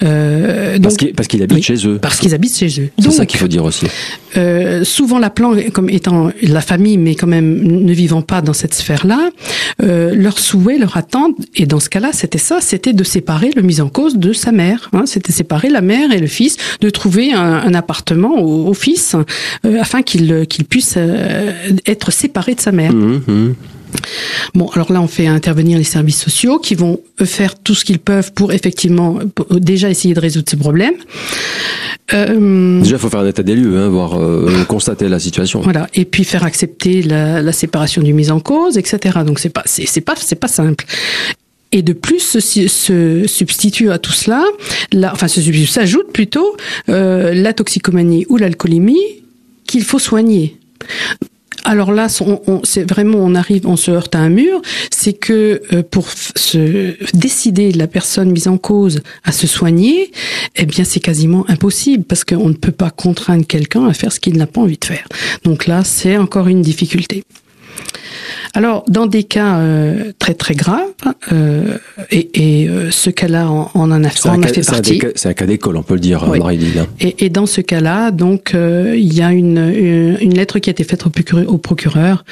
Euh, 0.02 0.78
parce 0.80 0.96
qu'il 0.96 1.12
qu 1.12 1.42
habite 1.42 1.56
oui, 1.56 1.62
chez 1.62 1.86
eux. 1.86 1.98
Parce 1.98 2.18
qu'ils 2.18 2.34
habitent 2.34 2.56
chez 2.56 2.80
eux. 2.80 2.90
C'est 2.98 3.10
ça 3.10 3.26
qu'il 3.26 3.38
faut 3.38 3.48
dire 3.48 3.64
aussi. 3.64 3.86
Euh, 4.36 4.84
souvent, 4.84 5.18
la 5.18 5.30
plan, 5.30 5.54
comme 5.72 5.90
étant 5.90 6.30
la 6.42 6.60
famille, 6.60 6.98
mais 6.98 7.14
quand 7.14 7.26
même 7.26 7.62
ne 7.62 7.92
vivant 7.92 8.22
pas 8.22 8.40
dans 8.40 8.52
cette 8.52 8.74
sphère-là, 8.74 9.30
euh, 9.82 10.14
leur 10.14 10.38
souhait, 10.38 10.78
leur 10.78 10.96
attente, 10.96 11.34
et 11.54 11.66
dans 11.66 11.80
ce 11.80 11.88
cas-là, 11.88 12.10
c'était 12.12 12.38
ça, 12.38 12.60
c'était 12.60 12.92
de 12.92 13.04
séparer 13.04 13.50
le 13.54 13.62
mis 13.62 13.80
en 13.80 13.88
cause 13.88 14.16
de 14.16 14.32
sa 14.32 14.52
mère. 14.52 14.90
Hein, 14.92 15.04
c'était 15.06 15.32
séparer 15.32 15.68
la 15.68 15.80
mère 15.80 16.12
et 16.12 16.18
le 16.18 16.26
fils, 16.26 16.56
de 16.80 16.90
trouver 16.90 17.32
un, 17.32 17.40
un 17.40 17.74
appartement 17.74 18.40
au, 18.40 18.68
au 18.68 18.74
fils 18.74 19.16
euh, 19.64 19.80
afin 19.80 20.02
qu'il 20.02 20.46
qu'il 20.46 20.64
puisse 20.64 20.98
être 21.86 22.12
séparé 22.12 22.54
de 22.54 22.60
sa 22.60 22.72
mère. 22.72 22.92
Mmh, 22.92 23.22
mmh. 23.26 23.54
Bon, 24.54 24.68
alors 24.68 24.92
là, 24.92 25.00
on 25.00 25.08
fait 25.08 25.26
intervenir 25.26 25.78
les 25.78 25.84
services 25.84 26.20
sociaux 26.20 26.58
qui 26.58 26.74
vont 26.74 27.00
faire 27.24 27.58
tout 27.58 27.74
ce 27.74 27.84
qu'ils 27.84 27.98
peuvent 27.98 28.32
pour 28.32 28.52
effectivement 28.52 29.18
pour 29.34 29.46
déjà 29.60 29.90
essayer 29.90 30.14
de 30.14 30.20
résoudre 30.20 30.48
ces 30.48 30.56
problèmes. 30.56 30.94
Euh, 32.14 32.80
déjà, 32.80 32.96
il 32.96 32.98
faut 32.98 33.10
faire 33.10 33.20
un 33.20 33.26
état 33.26 33.42
des 33.42 33.54
lieux, 33.54 33.76
hein, 33.76 33.88
voir 33.88 34.18
euh, 34.18 34.64
constater 34.68 35.08
la 35.08 35.18
situation. 35.18 35.60
Voilà, 35.60 35.88
et 35.94 36.04
puis 36.04 36.24
faire 36.24 36.44
accepter 36.44 37.02
la, 37.02 37.42
la 37.42 37.52
séparation 37.52 38.02
du 38.02 38.14
mise 38.14 38.30
en 38.30 38.40
cause, 38.40 38.78
etc. 38.78 39.18
Donc 39.26 39.38
c'est 39.38 39.50
pas 39.50 39.62
c'est 39.66 40.00
pas 40.00 40.14
c'est 40.16 40.36
pas 40.36 40.48
simple. 40.48 40.84
Et 41.70 41.82
de 41.82 41.92
plus, 41.92 42.20
se, 42.20 42.40
se, 42.40 43.26
substitue 43.26 43.90
à 43.90 43.98
tout 43.98 44.12
cela, 44.12 44.42
la, 44.90 45.12
enfin, 45.12 45.28
se 45.28 45.40
s'ajoute 45.66 46.12
plutôt 46.12 46.56
euh, 46.88 47.34
la 47.34 47.52
toxicomanie 47.52 48.24
ou 48.30 48.38
l'alcoolémie 48.38 49.02
qu'il 49.66 49.84
faut 49.84 49.98
soigner. 49.98 50.56
Alors 51.68 51.92
là, 51.92 52.06
on, 52.46 52.62
c'est 52.64 52.88
vraiment, 52.88 53.18
on 53.18 53.34
arrive, 53.34 53.66
on 53.66 53.76
se 53.76 53.90
heurte 53.90 54.14
à 54.14 54.20
un 54.20 54.30
mur. 54.30 54.62
C'est 54.90 55.12
que 55.12 55.60
euh, 55.74 55.82
pour 55.82 56.08
se 56.10 56.96
décider 57.14 57.72
la 57.72 57.86
personne 57.86 58.30
mise 58.30 58.48
en 58.48 58.56
cause 58.56 59.02
à 59.22 59.32
se 59.32 59.46
soigner, 59.46 60.10
eh 60.56 60.64
bien, 60.64 60.84
c'est 60.84 61.00
quasiment 61.00 61.44
impossible 61.50 62.04
parce 62.04 62.24
qu'on 62.24 62.48
ne 62.48 62.54
peut 62.54 62.72
pas 62.72 62.88
contraindre 62.88 63.46
quelqu'un 63.46 63.86
à 63.86 63.92
faire 63.92 64.12
ce 64.12 64.18
qu'il 64.18 64.38
n'a 64.38 64.46
pas 64.46 64.62
envie 64.62 64.78
de 64.78 64.84
faire. 64.86 65.06
Donc 65.44 65.66
là, 65.66 65.84
c'est 65.84 66.16
encore 66.16 66.48
une 66.48 66.62
difficulté. 66.62 67.22
Alors, 68.54 68.84
dans 68.88 69.06
des 69.06 69.24
cas 69.24 69.58
euh, 69.58 70.12
très 70.18 70.34
très 70.34 70.54
graves, 70.54 70.80
euh, 71.32 71.76
et, 72.10 72.62
et 72.62 72.68
euh, 72.68 72.90
ce 72.90 73.10
cas-là 73.10 73.48
en, 73.48 73.70
en, 73.74 73.90
en 73.90 73.90
a, 73.92 73.96
en 73.96 74.42
a 74.42 74.48
fait 74.48 74.66
partie. 74.66 75.00
C'est 75.14 75.28
un 75.28 75.34
cas 75.34 75.46
d'école, 75.46 75.76
on 75.76 75.82
peut 75.82 75.94
le 75.94 76.00
dire, 76.00 76.26
oui. 76.28 76.38
marie 76.38 76.58
et, 77.00 77.24
et, 77.24 77.28
dans 77.28 77.46
ce 77.46 77.60
cas-là, 77.60 78.10
donc, 78.10 78.52
il 78.54 79.14
y 79.14 79.22
a 79.22 79.32
une, 79.32 79.58
une, 79.58 80.18
une, 80.20 80.34
lettre 80.34 80.58
qui 80.58 80.70
a 80.70 80.72
été 80.72 80.84
faite 80.84 81.06
au 81.06 81.10
procureur, 81.10 81.44
au 81.48 81.58
procureur 81.58 82.24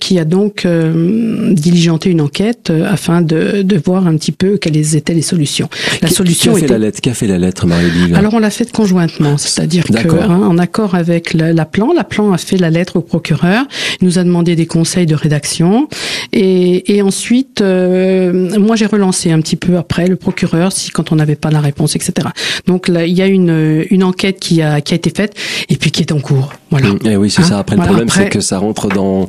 qui 0.00 0.18
a 0.18 0.24
donc 0.24 0.66
diligenté 0.66 2.10
une 2.10 2.20
enquête 2.20 2.70
afin 2.86 3.22
de, 3.22 3.62
de, 3.62 3.76
voir 3.82 4.06
un 4.06 4.16
petit 4.16 4.32
peu 4.32 4.58
quelles 4.58 4.96
étaient 4.96 5.14
les 5.14 5.22
solutions. 5.22 5.68
La 6.02 6.08
solution 6.08 6.52
qui 6.52 6.58
a 6.58 6.60
fait 6.60 6.64
était... 6.66 6.74
la 6.74 6.78
lettre 6.78 7.00
Qui 7.00 7.10
a 7.10 7.14
fait 7.14 7.26
la 7.26 7.38
lettre, 7.38 7.66
marie 7.66 7.90
Alors, 8.14 8.34
on 8.34 8.38
l'a 8.38 8.50
faite 8.50 8.72
conjointement, 8.72 9.38
c'est-à-dire 9.38 9.84
que, 9.84 10.08
hein, 10.08 10.42
en 10.42 10.58
accord 10.58 10.94
avec 10.94 11.32
la, 11.32 11.52
la 11.52 11.64
plan, 11.64 11.92
la 11.94 12.04
plan 12.04 12.32
a 12.32 12.38
fait 12.38 12.56
la 12.56 12.70
lettre 12.70 12.96
au 12.96 13.00
procureur, 13.00 13.64
il 14.00 14.06
nous 14.06 14.18
a 14.18 14.24
demandé 14.24 14.56
des 14.56 14.66
conseils 14.66 14.87
de 14.96 15.14
rédaction. 15.14 15.88
Et, 16.32 16.96
et 16.96 17.02
ensuite, 17.02 17.60
euh, 17.60 18.58
moi 18.58 18.76
j'ai 18.76 18.86
relancé 18.86 19.30
un 19.30 19.40
petit 19.40 19.56
peu 19.56 19.76
après 19.76 20.06
le 20.06 20.16
procureur 20.16 20.72
si 20.72 20.90
quand 20.90 21.12
on 21.12 21.16
n'avait 21.16 21.36
pas 21.36 21.50
la 21.50 21.60
réponse, 21.60 21.96
etc. 21.96 22.28
Donc 22.66 22.88
là, 22.88 23.06
il 23.06 23.16
y 23.16 23.22
a 23.22 23.26
une, 23.26 23.84
une 23.90 24.02
enquête 24.02 24.38
qui 24.40 24.62
a, 24.62 24.80
qui 24.80 24.94
a 24.94 24.96
été 24.96 25.10
faite 25.10 25.34
et 25.68 25.76
puis 25.76 25.90
qui 25.90 26.02
est 26.02 26.12
en 26.12 26.20
cours. 26.20 26.52
Voilà. 26.70 26.88
Et 27.04 27.16
oui, 27.16 27.30
c'est 27.30 27.42
hein 27.42 27.44
ça. 27.44 27.58
Après, 27.58 27.76
voilà, 27.76 27.90
le 27.90 27.96
problème, 27.96 28.08
après... 28.08 28.24
c'est 28.24 28.30
que 28.30 28.40
ça 28.40 28.58
rentre 28.58 28.88
dans, 28.88 29.26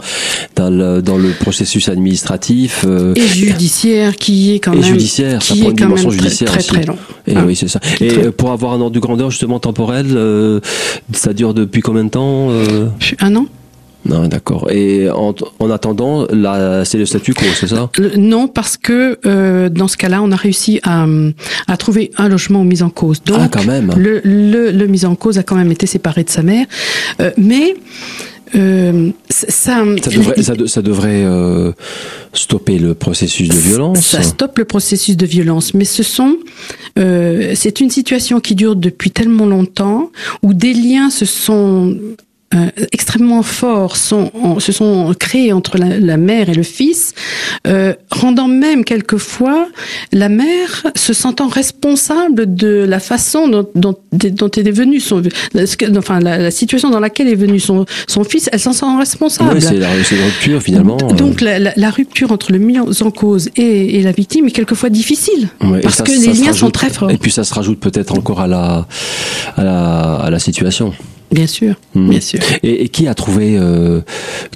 dans, 0.55 0.69
le, 0.69 1.01
dans 1.01 1.17
le 1.17 1.29
processus 1.29 1.87
administratif. 1.89 2.85
Euh, 2.87 3.13
et 3.15 3.27
judiciaire 3.27 4.15
qui 4.15 4.55
est 4.55 4.59
quand 4.59 4.73
et 4.73 4.77
même. 4.77 4.83
judiciaire, 4.83 5.41
ça 5.41 5.55
prend 5.55 5.69
une 5.69 5.75
dimension 5.75 6.11
judiciaire 6.11 6.49
très, 6.49 6.59
aussi. 6.59 6.67
Très, 6.69 6.81
très 6.81 6.87
long. 6.87 6.97
Et 7.27 7.35
hein 7.35 7.43
oui, 7.47 7.55
c'est 7.55 7.67
ça. 7.67 7.79
Et 8.01 8.07
très... 8.07 8.31
pour 8.31 8.51
avoir 8.51 8.73
un 8.73 8.81
ordre 8.81 8.95
de 8.95 8.99
grandeur 8.99 9.31
justement 9.31 9.59
temporel, 9.59 10.07
euh, 10.09 10.59
ça 11.13 11.33
dure 11.33 11.53
depuis 11.53 11.81
combien 11.81 12.03
de 12.03 12.09
temps. 12.09 12.49
Un 13.19 13.35
an 13.35 13.45
Non, 14.05 14.27
d'accord. 14.27 14.71
Et 14.71 15.09
en, 15.09 15.35
en 15.59 15.69
attendant, 15.69 16.25
c'est 16.85 16.97
le 16.97 17.05
statu 17.05 17.33
quo, 17.33 17.45
c'est 17.53 17.67
ça? 17.67 17.89
Non, 18.17 18.47
parce 18.47 18.77
que 18.77 19.19
euh, 19.25 19.67
dans 19.69 19.89
ce 19.89 19.97
cas-là, 19.97 20.21
on 20.21 20.31
a 20.31 20.37
réussi 20.37 20.79
à, 20.83 21.05
à 21.67 21.77
trouver 21.77 22.11
un 22.17 22.29
logement 22.29 22.63
mis 22.63 22.81
en 22.81 22.89
cause. 22.89 23.21
Donc, 23.23 23.37
ah, 23.41 23.49
quand 23.51 23.65
même. 23.65 23.93
Le, 23.97 24.21
le, 24.23 24.71
le 24.71 24.87
mis 24.87 25.05
en 25.05 25.15
cause 25.15 25.37
a 25.37 25.43
quand 25.43 25.57
même 25.57 25.71
été 25.71 25.85
séparé 25.85 26.23
de 26.23 26.29
sa 26.29 26.43
mère, 26.43 26.65
euh, 27.19 27.31
mais 27.37 27.75
euh, 28.55 29.11
ça, 29.29 29.83
ça 30.01 30.09
devrait, 30.09 30.41
ça, 30.41 30.53
ça 30.65 30.81
devrait 30.81 31.23
euh, 31.23 31.71
stopper 32.33 32.79
le 32.79 32.95
processus 32.95 33.49
de 33.49 33.53
violence. 33.55 33.99
Ça 33.99 34.23
stoppe 34.23 34.57
le 34.57 34.65
processus 34.65 35.17
de 35.17 35.25
violence, 35.25 35.73
mais 35.73 35.85
ce 35.85 36.03
sont, 36.03 36.37
euh, 36.97 37.51
c'est 37.53 37.79
une 37.81 37.89
situation 37.91 38.39
qui 38.39 38.55
dure 38.55 38.75
depuis 38.75 39.11
tellement 39.11 39.45
longtemps 39.45 40.09
où 40.41 40.53
des 40.53 40.73
liens 40.73 41.09
se 41.09 41.25
sont 41.25 41.95
euh, 42.55 42.69
extrêmement 42.91 43.43
forts 43.43 43.95
sont, 43.95 44.31
se 44.59 44.71
sont 44.71 45.13
créés 45.19 45.53
entre 45.53 45.77
la, 45.77 46.17
mère 46.17 46.49
et 46.49 46.55
le 46.55 46.63
fils, 46.63 47.13
euh, 47.67 47.93
rendant 48.09 48.47
même 48.47 48.83
quelquefois 48.83 49.67
la 50.11 50.29
mère 50.29 50.87
se 50.95 51.13
sentant 51.13 51.47
responsable 51.47 52.55
de 52.55 52.85
la 52.89 52.99
façon 52.99 53.47
dont, 53.47 53.67
dont, 53.75 53.95
dont 54.11 54.49
est 54.49 54.71
venu 54.71 54.99
son, 54.99 55.21
enfin 55.95 56.19
la, 56.19 56.49
situation 56.49 56.89
dans 56.89 56.99
laquelle 56.99 57.27
est 57.27 57.35
venu 57.35 57.59
son, 57.59 57.85
son 58.07 58.23
fils, 58.23 58.49
elle 58.51 58.59
s'en 58.59 58.73
sent 58.73 58.85
responsable. 58.97 59.53
Ouais, 59.53 59.61
c'est 59.61 59.77
la, 59.77 59.89
rupture 59.89 60.61
finalement. 60.63 60.97
Donc 60.97 61.41
la, 61.41 61.59
la, 61.59 61.89
rupture 61.91 62.31
entre 62.31 62.51
le 62.51 62.57
mis 62.57 62.79
en 62.79 63.11
cause 63.11 63.49
et, 63.57 63.99
et 63.99 64.01
la 64.01 64.11
victime 64.11 64.47
est 64.47 64.51
quelquefois 64.51 64.89
difficile 64.89 65.49
parce 65.83 66.01
que 66.01 66.11
les 66.11 66.33
liens 66.33 66.53
sont 66.53 66.71
très 66.71 66.89
forts. 66.89 67.11
Et 67.11 67.17
puis 67.17 67.31
ça 67.31 67.43
se 67.43 67.53
rajoute 67.53 67.79
peut-être 67.79 68.17
encore 68.17 68.41
à 68.41 68.47
la, 68.47 68.87
à 69.55 69.63
la, 69.63 70.15
à 70.15 70.29
la 70.31 70.39
situation. 70.39 70.93
Bien 71.31 71.47
sûr, 71.47 71.75
hmm. 71.93 72.09
bien 72.09 72.19
sûr. 72.19 72.39
Et, 72.63 72.83
et, 72.83 72.89
qui 72.89 73.07
a 73.07 73.13
trouvé, 73.13 73.55
euh, 73.57 74.01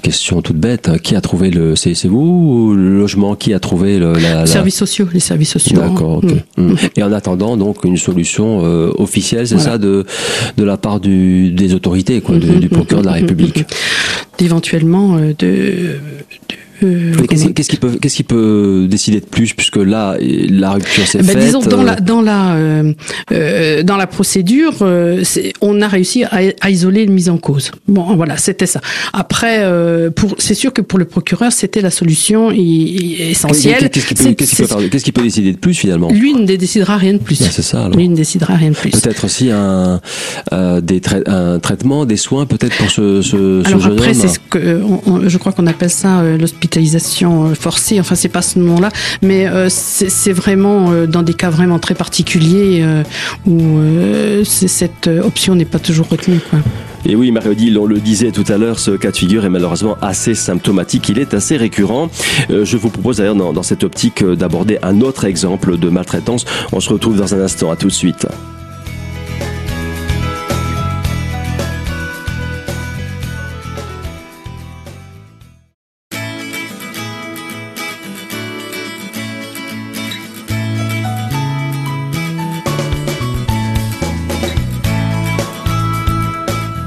question 0.02 0.42
toute 0.42 0.56
bête, 0.56 0.90
qui 1.02 1.14
a 1.14 1.20
trouvé 1.20 1.50
le, 1.50 1.76
c'est, 1.76 1.94
vous 2.04 2.18
ou 2.18 2.74
le 2.74 2.98
logement 2.98 3.36
qui 3.36 3.54
a 3.54 3.60
trouvé 3.60 3.98
le, 3.98 4.14
la, 4.14 4.40
la... 4.40 4.46
services 4.46 4.76
sociaux, 4.76 5.06
les 5.12 5.20
services 5.20 5.52
sociaux. 5.52 5.78
D'accord. 5.78 6.18
ok. 6.18 6.32
Hmm. 6.56 6.72
Hmm. 6.72 6.76
Et 6.96 7.02
en 7.02 7.12
attendant 7.12 7.56
donc 7.56 7.84
une 7.84 7.96
solution 7.96 8.64
euh, 8.64 8.90
officielle, 8.98 9.46
c'est 9.46 9.58
ça 9.58 9.78
de 9.78 10.04
de 10.56 10.64
la 10.64 10.76
part 10.76 11.00
du, 11.00 11.50
des 11.50 11.74
autorités, 11.74 12.20
quoi, 12.20 12.36
du 12.36 12.68
procureur 12.68 13.02
de 13.02 13.08
la 13.08 13.14
République. 13.14 13.64
Éventuellement 14.40 15.16
euh, 15.16 15.32
de, 15.38 15.96
qu'est-ce 17.54 17.68
qui 17.68 17.76
peut, 17.76 17.96
qu'est-ce 18.00 18.16
qui 18.16 18.22
peut 18.22 18.86
décider 18.88 19.20
de 19.20 19.26
plus 19.26 19.54
puisque 19.54 19.76
là 19.76 20.16
la 20.20 20.72
rupture 20.72 21.06
s'est 21.06 21.18
ben, 21.18 21.28
faite. 21.28 21.38
Disons 21.38 21.60
dans 21.60 21.82
la 21.82 21.94
euh, 21.94 22.00
dans 22.00 22.22
la 22.22 22.54
euh, 22.54 22.92
euh 23.32 23.82
dans 23.82 23.96
la 23.96 24.06
procédure, 24.06 24.74
on 25.60 25.82
a 25.82 25.88
réussi 25.88 26.24
à, 26.24 26.40
à, 26.60 26.70
isoler 26.70 27.02
une 27.02 27.12
mise 27.12 27.28
en 27.28 27.38
cause. 27.38 27.70
Bon, 27.88 28.16
voilà, 28.16 28.36
c'était 28.36 28.66
ça. 28.66 28.80
Après, 29.12 29.64
pour 30.14 30.34
c'est 30.38 30.54
sûr 30.54 30.72
que 30.72 30.80
pour 30.80 30.98
le 30.98 31.04
procureur, 31.04 31.52
c'était 31.52 31.80
la 31.80 31.90
solution 31.90 32.50
essentielle. 32.50 33.90
Qu'est-ce 33.90 35.04
qui, 35.04 35.12
peut, 35.12 35.22
décider 35.22 35.52
de 35.52 35.58
plus 35.58 35.74
finalement? 35.74 36.10
Lui 36.10 36.34
ne 36.34 36.46
décidera 36.46 36.96
rien 36.96 37.14
de 37.14 37.18
plus. 37.18 37.36
c'est 37.36 37.62
ça. 37.62 37.84
Alors. 37.84 37.96
Lui 37.96 38.08
ne 38.08 38.16
décidera 38.16 38.54
rien 38.54 38.70
de 38.70 38.76
plus. 38.76 38.90
Peut-être 38.90 39.24
aussi 39.24 39.50
un 39.50 40.00
des 40.80 41.00
un 41.26 41.58
traitement, 41.58 42.06
des 42.06 42.16
soins 42.16 42.46
peut-être 42.46 42.76
pour 42.76 42.90
ce, 42.90 43.22
ce, 43.22 43.62
ce 43.62 43.68
Alors 43.68 43.86
après, 43.86 44.14
c'est 44.14 44.28
ce 44.28 44.38
que 44.38 44.80
je 45.26 45.38
crois 45.38 45.52
qu'on 45.52 45.66
appelle 45.66 45.90
ça 45.90 46.22
l'hospitalisation 46.22 46.73
euh, 46.76 47.54
forcée. 47.54 48.00
Enfin, 48.00 48.14
c'est 48.14 48.28
pas 48.28 48.42
ce 48.42 48.58
nom-là, 48.58 48.90
mais 49.22 49.46
euh, 49.46 49.68
c'est 49.68 50.32
vraiment 50.32 50.90
euh, 50.90 51.06
dans 51.06 51.22
des 51.22 51.34
cas 51.34 51.50
vraiment 51.50 51.78
très 51.78 51.94
particuliers 51.94 52.84
où 53.46 53.78
cette 54.44 55.08
option 55.08 55.54
n'est 55.54 55.64
pas 55.64 55.78
toujours 55.78 56.08
retenue. 56.08 56.40
Et 57.06 57.16
oui, 57.16 57.30
Marie-Odile, 57.30 57.78
on 57.78 57.86
le 57.86 58.00
disait 58.00 58.30
tout 58.30 58.44
à 58.48 58.56
l'heure, 58.56 58.78
ce 58.78 58.92
cas 58.92 59.10
de 59.10 59.16
figure 59.16 59.44
est 59.44 59.50
malheureusement 59.50 59.96
assez 60.00 60.34
symptomatique. 60.34 61.08
Il 61.08 61.18
est 61.18 61.34
assez 61.34 61.56
récurrent. 61.56 62.08
je 62.48 62.76
vous 62.76 62.90
propose 62.90 63.18
d'ailleurs 63.18 63.34
dans 63.34 63.62
cette 63.62 63.84
optique 63.84 64.24
d'aborder 64.24 64.78
un 64.82 65.00
autre 65.00 65.24
exemple 65.24 65.76
de 65.78 65.88
maltraitance. 65.88 66.44
On 66.72 66.80
se 66.80 66.90
retrouve 66.90 67.16
dans 67.16 67.34
un 67.34 67.40
instant. 67.40 67.70
À 67.70 67.76
tout 67.76 67.88
de 67.88 67.92
suite. 67.92 68.26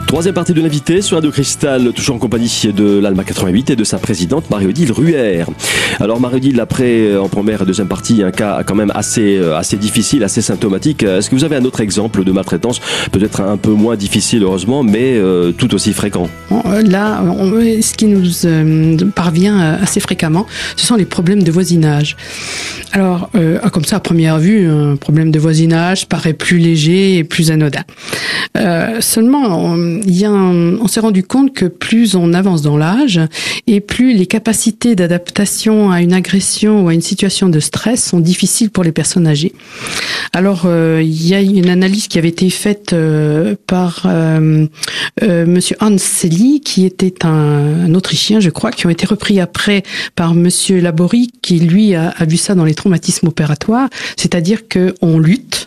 Troisième 0.08 0.34
partie 0.34 0.54
de 0.54 0.62
l'invité 0.62 1.02
sur 1.02 1.18
Radio 1.18 1.32
Cristal, 1.32 1.92
toujours 1.92 2.16
en 2.16 2.18
compagnie 2.18 2.50
de 2.74 2.98
l'Alma 3.00 3.26
88 3.26 3.72
et 3.72 3.76
de 3.76 3.84
sa 3.84 3.98
présidente 3.98 4.50
Marie-Odile 4.50 4.94
Ruher. 4.94 5.44
Alors 6.00 6.22
Marie-Odile, 6.22 6.62
après, 6.62 7.10
euh, 7.10 7.22
en 7.22 7.28
première 7.28 7.64
et 7.64 7.66
deuxième 7.66 7.90
partie, 7.90 8.24
un 8.24 8.32
cas 8.32 8.64
quand 8.66 8.74
même 8.74 8.92
assez, 8.96 9.36
euh, 9.36 9.58
assez 9.58 9.76
difficile, 9.76 10.24
assez 10.24 10.42
symptomatique. 10.42 11.04
Est-ce 11.04 11.30
que 11.30 11.36
vous 11.36 11.44
avez 11.44 11.58
un 11.58 11.66
autre 11.66 11.82
exemple 11.82 12.24
de 12.24 12.32
maltraitance, 12.32 12.80
peut-être 13.12 13.42
un 13.42 13.58
peu 13.58 13.72
moins 13.72 13.98
difficile 13.98 14.44
heureusement, 14.44 14.82
mais 14.82 15.18
euh, 15.18 15.52
tout 15.52 15.76
aussi 15.76 15.92
fréquent? 15.92 16.30
Là, 16.86 17.22
ce 17.82 17.94
qui 17.94 18.06
nous 18.06 19.12
parvient 19.12 19.60
assez 19.60 20.00
fréquemment, 20.00 20.46
ce 20.78 20.86
sont 20.86 20.96
les 20.96 21.06
problèmes 21.06 21.44
de 21.44 21.52
voisinage. 21.52 22.16
Alors, 22.94 23.30
ah, 23.36 23.70
comme 23.70 23.84
ça, 23.84 23.98
à 23.98 24.00
première 24.00 24.40
vue, 24.40 24.70
un 24.70 24.96
problème 24.96 25.32
de 25.32 25.40
voisinage 25.40 26.08
paraît 26.08 26.34
plus 26.34 26.60
léger 26.60 27.18
et 27.18 27.24
plus 27.26 27.52
anodin. 27.52 27.84
seulement, 29.02 29.76
s'est 30.88 31.00
rendu 31.00 31.24
compte 31.24 31.54
que 31.54 31.66
plus 31.66 32.16
on 32.16 32.34
avance 32.34 32.62
dans 32.62 32.77
l'âge 32.77 33.20
et 33.68 33.80
plus 33.80 34.13
les 34.13 34.25
capacités 34.25 34.96
d'adaptation 34.96 35.92
à 35.92 36.01
une 36.01 36.13
agression 36.13 36.84
ou 36.84 36.89
à 36.89 36.94
une 36.94 37.01
situation 37.01 37.50
de 37.50 37.60
stress 37.60 38.04
sont 38.04 38.20
difficiles 38.20 38.70
pour 38.70 38.84
les 38.84 38.92
personnes 38.92 39.27
âgées. 39.27 39.54
Alors, 40.34 40.63
euh, 40.66 41.01
il 41.04 41.27
y 41.27 41.34
a 41.34 41.42
une 41.42 41.70
analyse 41.70 42.08
qui 42.08 42.18
avait 42.18 42.30
été 42.30 42.50
faite 42.50 42.94
euh, 42.94 43.56
par 43.68 44.06
euh, 44.06 44.66
Monsieur 45.22 45.75
Hans 45.80 45.98
Selly, 45.98 46.62
qui 46.62 46.86
était 46.86 47.25
un, 47.25 47.94
Autrichien, 47.94 48.39
je 48.39 48.50
crois, 48.50 48.72
qui 48.72 48.86
ont 48.86 48.89
été 48.89 49.06
repris 49.06 49.39
après 49.39 49.84
par 50.16 50.34
Monsieur 50.34 50.80
Laborie, 50.80 51.32
qui 51.42 51.60
lui 51.60 51.96
a, 51.96 52.10
a 52.10 52.25
vu 52.25 52.38
ça 52.38 52.56
dans 52.56 52.66
les 52.66 52.75
traumatismes 52.75 53.27
opératoires, 53.27 53.89
c'est-à-dire 54.16 54.68
que 54.68 54.94
on 55.01 55.20
lutte 55.20 55.66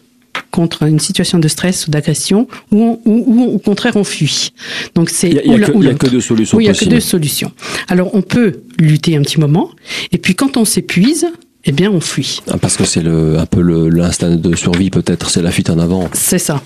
contre 0.50 0.84
une 0.84 0.98
situation 0.98 1.38
de 1.38 1.48
stress 1.48 1.86
ou 1.86 1.90
d'agression, 1.90 2.48
ou, 2.72 3.00
ou, 3.04 3.44
au 3.54 3.58
contraire 3.58 3.96
on 3.96 4.04
fuit. 4.04 4.52
Donc 4.94 5.10
c'est 5.10 5.30
il 5.30 5.50
n'y 5.50 5.64
a, 5.64 5.94
que 5.94 6.08
deux 6.08 6.20
solutions. 6.20 6.56
Oui, 6.58 6.64
il 6.64 6.70
n'y 6.70 6.76
a 6.76 6.78
que 6.78 6.84
deux 6.84 7.00
solutions. 7.00 7.52
Alors 7.88 8.14
on 8.14 8.22
peut 8.22 8.60
lutter 8.78 9.16
un 9.16 9.22
petit 9.22 9.40
moment, 9.40 9.70
et 10.12 10.18
puis 10.18 10.34
quand 10.34 10.56
on 10.56 10.64
s'épuise, 10.64 11.26
eh 11.64 11.72
bien 11.72 11.90
on 11.90 12.00
fuit. 12.00 12.40
Ah, 12.48 12.58
parce 12.58 12.76
que 12.76 12.84
c'est 12.84 13.02
le, 13.02 13.38
un 13.38 13.46
peu 13.46 13.60
l'instinct 13.88 14.36
de 14.36 14.56
survie 14.56 14.90
peut-être, 14.90 15.30
c'est 15.30 15.42
la 15.42 15.50
fuite 15.50 15.70
en 15.70 15.78
avant. 15.78 16.08
C'est 16.12 16.38
ça. 16.38 16.62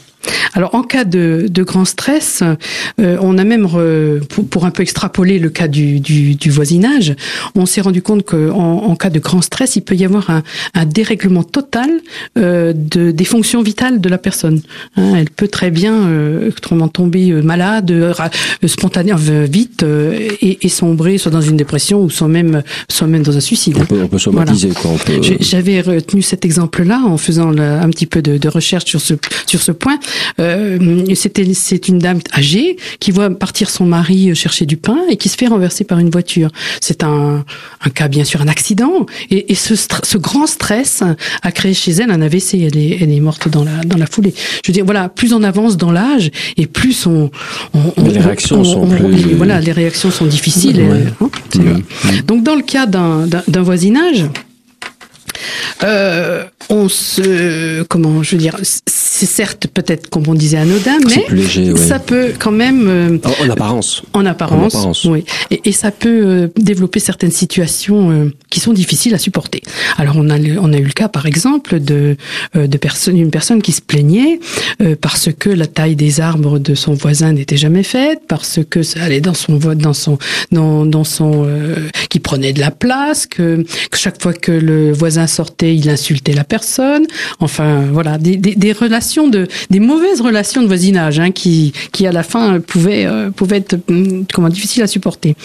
Alors 0.54 0.74
en 0.74 0.82
cas 0.82 1.04
de, 1.04 1.46
de 1.50 1.62
grand 1.62 1.84
stress, 1.84 2.42
euh, 3.00 3.16
on 3.20 3.38
a 3.38 3.44
même, 3.44 3.68
pour, 4.50 4.64
un 4.64 4.70
peu 4.70 4.82
extrapoler 4.82 5.38
le 5.38 5.50
cas 5.50 5.68
du, 5.68 6.00
du, 6.00 6.34
du 6.34 6.50
voisinage, 6.50 7.14
on 7.54 7.66
s'est 7.66 7.80
rendu 7.80 8.02
compte 8.02 8.24
qu'en 8.24 8.54
en 8.54 8.96
cas 8.96 9.10
de 9.10 9.18
grand 9.18 9.42
stress, 9.42 9.76
il 9.76 9.82
peut 9.82 9.94
y 9.94 10.04
avoir 10.04 10.30
un, 10.30 10.42
un 10.74 10.84
dérèglement 10.84 11.42
total 11.42 11.90
euh, 12.38 12.72
de, 12.74 13.10
des 13.10 13.24
fonctions 13.24 13.62
vitales 13.62 14.00
de 14.00 14.08
la 14.08 14.18
personne. 14.18 14.60
Hein, 14.96 15.14
elle 15.16 15.30
peut 15.30 15.48
très 15.48 15.70
bien 15.70 15.94
euh, 15.94 16.50
tomber 16.92 17.30
euh, 17.30 17.42
malade, 17.42 17.90
euh, 17.90 18.12
spontanément, 18.66 19.18
vite, 19.18 19.82
et, 19.84 20.64
et, 20.64 20.68
sombrer 20.68 21.18
soit 21.18 21.30
dans 21.30 21.40
une 21.40 21.56
dépression 21.56 22.02
ou 22.02 22.10
soit 22.10 22.28
même, 22.28 22.62
soit 22.88 23.06
même 23.06 23.22
dans 23.22 23.36
un 23.36 23.40
suicide. 23.40 23.76
On 23.80 23.84
peut, 23.84 24.02
on 24.02 24.08
peut 24.08 24.18
somatiser. 24.18 24.68
Peut... 24.68 25.20
J'avais 25.40 25.80
retenu 25.80 26.22
cet 26.22 26.44
exemple-là 26.44 27.02
en 27.04 27.16
faisant 27.16 27.56
un 27.56 27.88
petit 27.90 28.06
peu 28.06 28.22
de, 28.22 28.38
de 28.38 28.48
recherche 28.48 28.84
sur 28.84 29.00
ce, 29.00 29.14
sur 29.46 29.60
ce 29.60 29.72
point. 29.72 29.98
Euh, 30.40 31.04
c'était 31.14 31.52
c'est 31.54 31.88
une 31.88 31.98
dame 31.98 32.20
âgée 32.36 32.76
qui 33.00 33.10
voit 33.10 33.30
partir 33.30 33.70
son 33.70 33.84
mari 33.84 34.34
chercher 34.34 34.66
du 34.66 34.76
pain 34.76 34.98
et 35.10 35.16
qui 35.16 35.28
se 35.28 35.36
fait 35.36 35.46
renverser 35.46 35.84
par 35.84 35.98
une 35.98 36.10
voiture. 36.10 36.50
C'est 36.80 37.04
un, 37.04 37.44
un 37.80 37.90
cas 37.90 38.08
bien 38.08 38.24
sûr 38.24 38.40
un 38.42 38.48
accident 38.48 39.06
et, 39.30 39.52
et 39.52 39.54
ce, 39.54 39.74
ce 39.76 40.18
grand 40.18 40.46
stress 40.46 41.02
a 41.42 41.52
créé 41.52 41.74
chez 41.74 41.92
elle 41.92 42.10
un 42.10 42.20
AVC. 42.20 42.54
Elle 42.54 42.76
est, 42.76 42.98
elle 43.00 43.10
est 43.12 43.20
morte 43.20 43.48
dans 43.48 43.64
la 43.64 43.76
dans 43.86 43.96
la 43.98 44.06
foulée. 44.06 44.34
Je 44.64 44.70
veux 44.70 44.74
dire 44.74 44.84
voilà, 44.84 45.08
plus 45.08 45.32
on 45.32 45.42
avance 45.42 45.76
dans 45.76 45.92
l'âge 45.92 46.30
et 46.56 46.66
plus 46.66 47.06
on, 47.06 47.30
on, 47.74 47.92
les 48.08 48.18
réactions 48.20 48.64
sont 48.64 48.86
plus 48.88 49.34
voilà 49.34 49.60
les 49.60 49.72
réactions 49.72 50.10
sont 50.10 50.26
difficiles. 50.26 50.80
Hein, 51.20 51.30
Donc 52.26 52.42
dans 52.42 52.54
le 52.54 52.62
cas 52.62 52.86
d'un 52.86 53.62
voisinage. 53.62 54.24
Euh, 55.82 56.44
on 56.68 56.88
se 56.88 57.82
comment 57.84 58.22
je 58.22 58.32
veux 58.32 58.42
dire 58.42 58.56
c'est 59.14 59.26
certes 59.26 59.68
peut-être, 59.68 60.10
comme 60.10 60.24
on 60.26 60.34
disait, 60.34 60.56
anodin, 60.56 60.98
mais 61.06 61.76
ça 61.76 62.00
peut 62.00 62.32
quand 62.38 62.50
même... 62.50 63.20
en, 63.22 63.50
apparence. 63.50 64.02
En 64.12 64.26
apparence, 64.26 65.04
oui. 65.04 65.24
Et, 65.50 65.72
ça 65.72 65.90
peut 65.90 66.50
développer 66.56 66.98
certaines 66.98 67.30
situations 67.30 68.30
qui 68.50 68.60
sont 68.60 68.72
difficiles 68.72 69.14
à 69.14 69.18
supporter. 69.18 69.62
Alors 69.98 70.16
on 70.16 70.30
a, 70.30 70.38
on 70.60 70.72
a 70.72 70.78
eu 70.78 70.84
le 70.84 70.92
cas, 70.92 71.08
par 71.08 71.26
exemple, 71.26 71.78
de, 71.78 72.16
de 72.54 72.76
personne, 72.76 73.16
une 73.16 73.30
personne 73.30 73.62
qui 73.62 73.72
se 73.72 73.82
plaignait 73.82 74.40
parce 75.00 75.28
que 75.32 75.50
la 75.50 75.66
taille 75.66 75.96
des 75.96 76.20
arbres 76.20 76.58
de 76.58 76.74
son 76.74 76.94
voisin 76.94 77.32
n'était 77.32 77.56
jamais 77.56 77.82
faite, 77.82 78.22
parce 78.26 78.60
que 78.68 78.82
ça 78.82 79.02
allait 79.02 79.20
dans 79.20 79.34
son 79.34 79.58
dans 79.58 79.92
son 79.92 80.18
dans, 80.50 80.86
dans 80.86 81.04
son 81.04 81.46
qui 82.08 82.20
prenait 82.20 82.52
de 82.52 82.60
la 82.60 82.70
place, 82.70 83.26
que, 83.26 83.64
que 83.90 83.98
chaque 83.98 84.20
fois 84.20 84.32
que 84.32 84.52
le 84.52 84.92
voisin 84.92 85.23
sortait, 85.26 85.74
il 85.74 85.88
insultait 85.88 86.32
la 86.32 86.44
personne. 86.44 87.06
Enfin, 87.40 87.82
voilà, 87.92 88.18
des, 88.18 88.36
des, 88.36 88.54
des 88.54 88.72
relations 88.72 89.28
de, 89.28 89.46
des 89.70 89.80
mauvaises 89.80 90.20
relations 90.20 90.62
de 90.62 90.66
voisinage, 90.66 91.18
hein, 91.18 91.30
qui, 91.30 91.72
qui 91.92 92.06
à 92.06 92.12
la 92.12 92.22
fin 92.22 92.60
pouvaient, 92.60 93.06
euh, 93.06 93.30
pouvaient 93.30 93.58
être, 93.58 93.78
hum, 93.88 94.24
comment, 94.32 94.48
difficiles 94.48 94.82
à 94.82 94.86
supporter. 94.86 95.36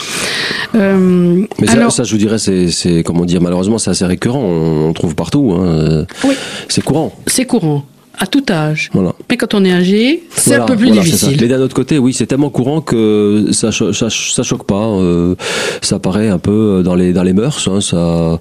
Euh, 0.75 1.45
Mais 1.59 1.67
ça, 1.67 1.89
ça, 1.89 2.03
je 2.03 2.11
vous 2.11 2.17
dirais, 2.17 2.37
c'est, 2.39 3.03
comment 3.03 3.25
dire, 3.25 3.41
malheureusement, 3.41 3.77
c'est 3.77 3.91
assez 3.91 4.05
récurrent. 4.05 4.41
On, 4.41 4.93
trouve 4.93 5.15
partout. 5.15 5.53
Hein. 5.53 6.05
Oui. 6.23 6.35
C'est 6.67 6.83
courant. 6.83 7.13
C'est 7.27 7.45
courant 7.45 7.85
à 8.19 8.27
tout 8.27 8.43
âge. 8.49 8.89
Voilà. 8.93 9.13
Mais 9.29 9.37
quand 9.37 9.53
on 9.53 9.63
est 9.63 9.71
âgé, 9.71 10.23
c'est 10.35 10.55
un 10.55 10.65
peu 10.65 10.75
plus 10.75 10.91
difficile. 10.91 11.37
Mais 11.39 11.47
d'un 11.47 11.61
autre 11.61 11.75
côté, 11.75 11.97
oui, 11.97 12.13
c'est 12.13 12.25
tellement 12.25 12.49
courant 12.49 12.81
que 12.81 13.47
ça, 13.51 13.71
ça, 13.71 14.09
ça 14.09 14.43
choque 14.43 14.65
pas. 14.65 14.87
Euh, 14.87 15.35
ça 15.81 15.99
paraît 15.99 16.27
un 16.27 16.39
peu 16.39 16.81
dans 16.83 16.95
les 16.95 17.13
dans 17.13 17.23
les 17.23 17.33
mœurs. 17.33 17.67
Hein, 17.67 17.81
ça, 17.81 18.39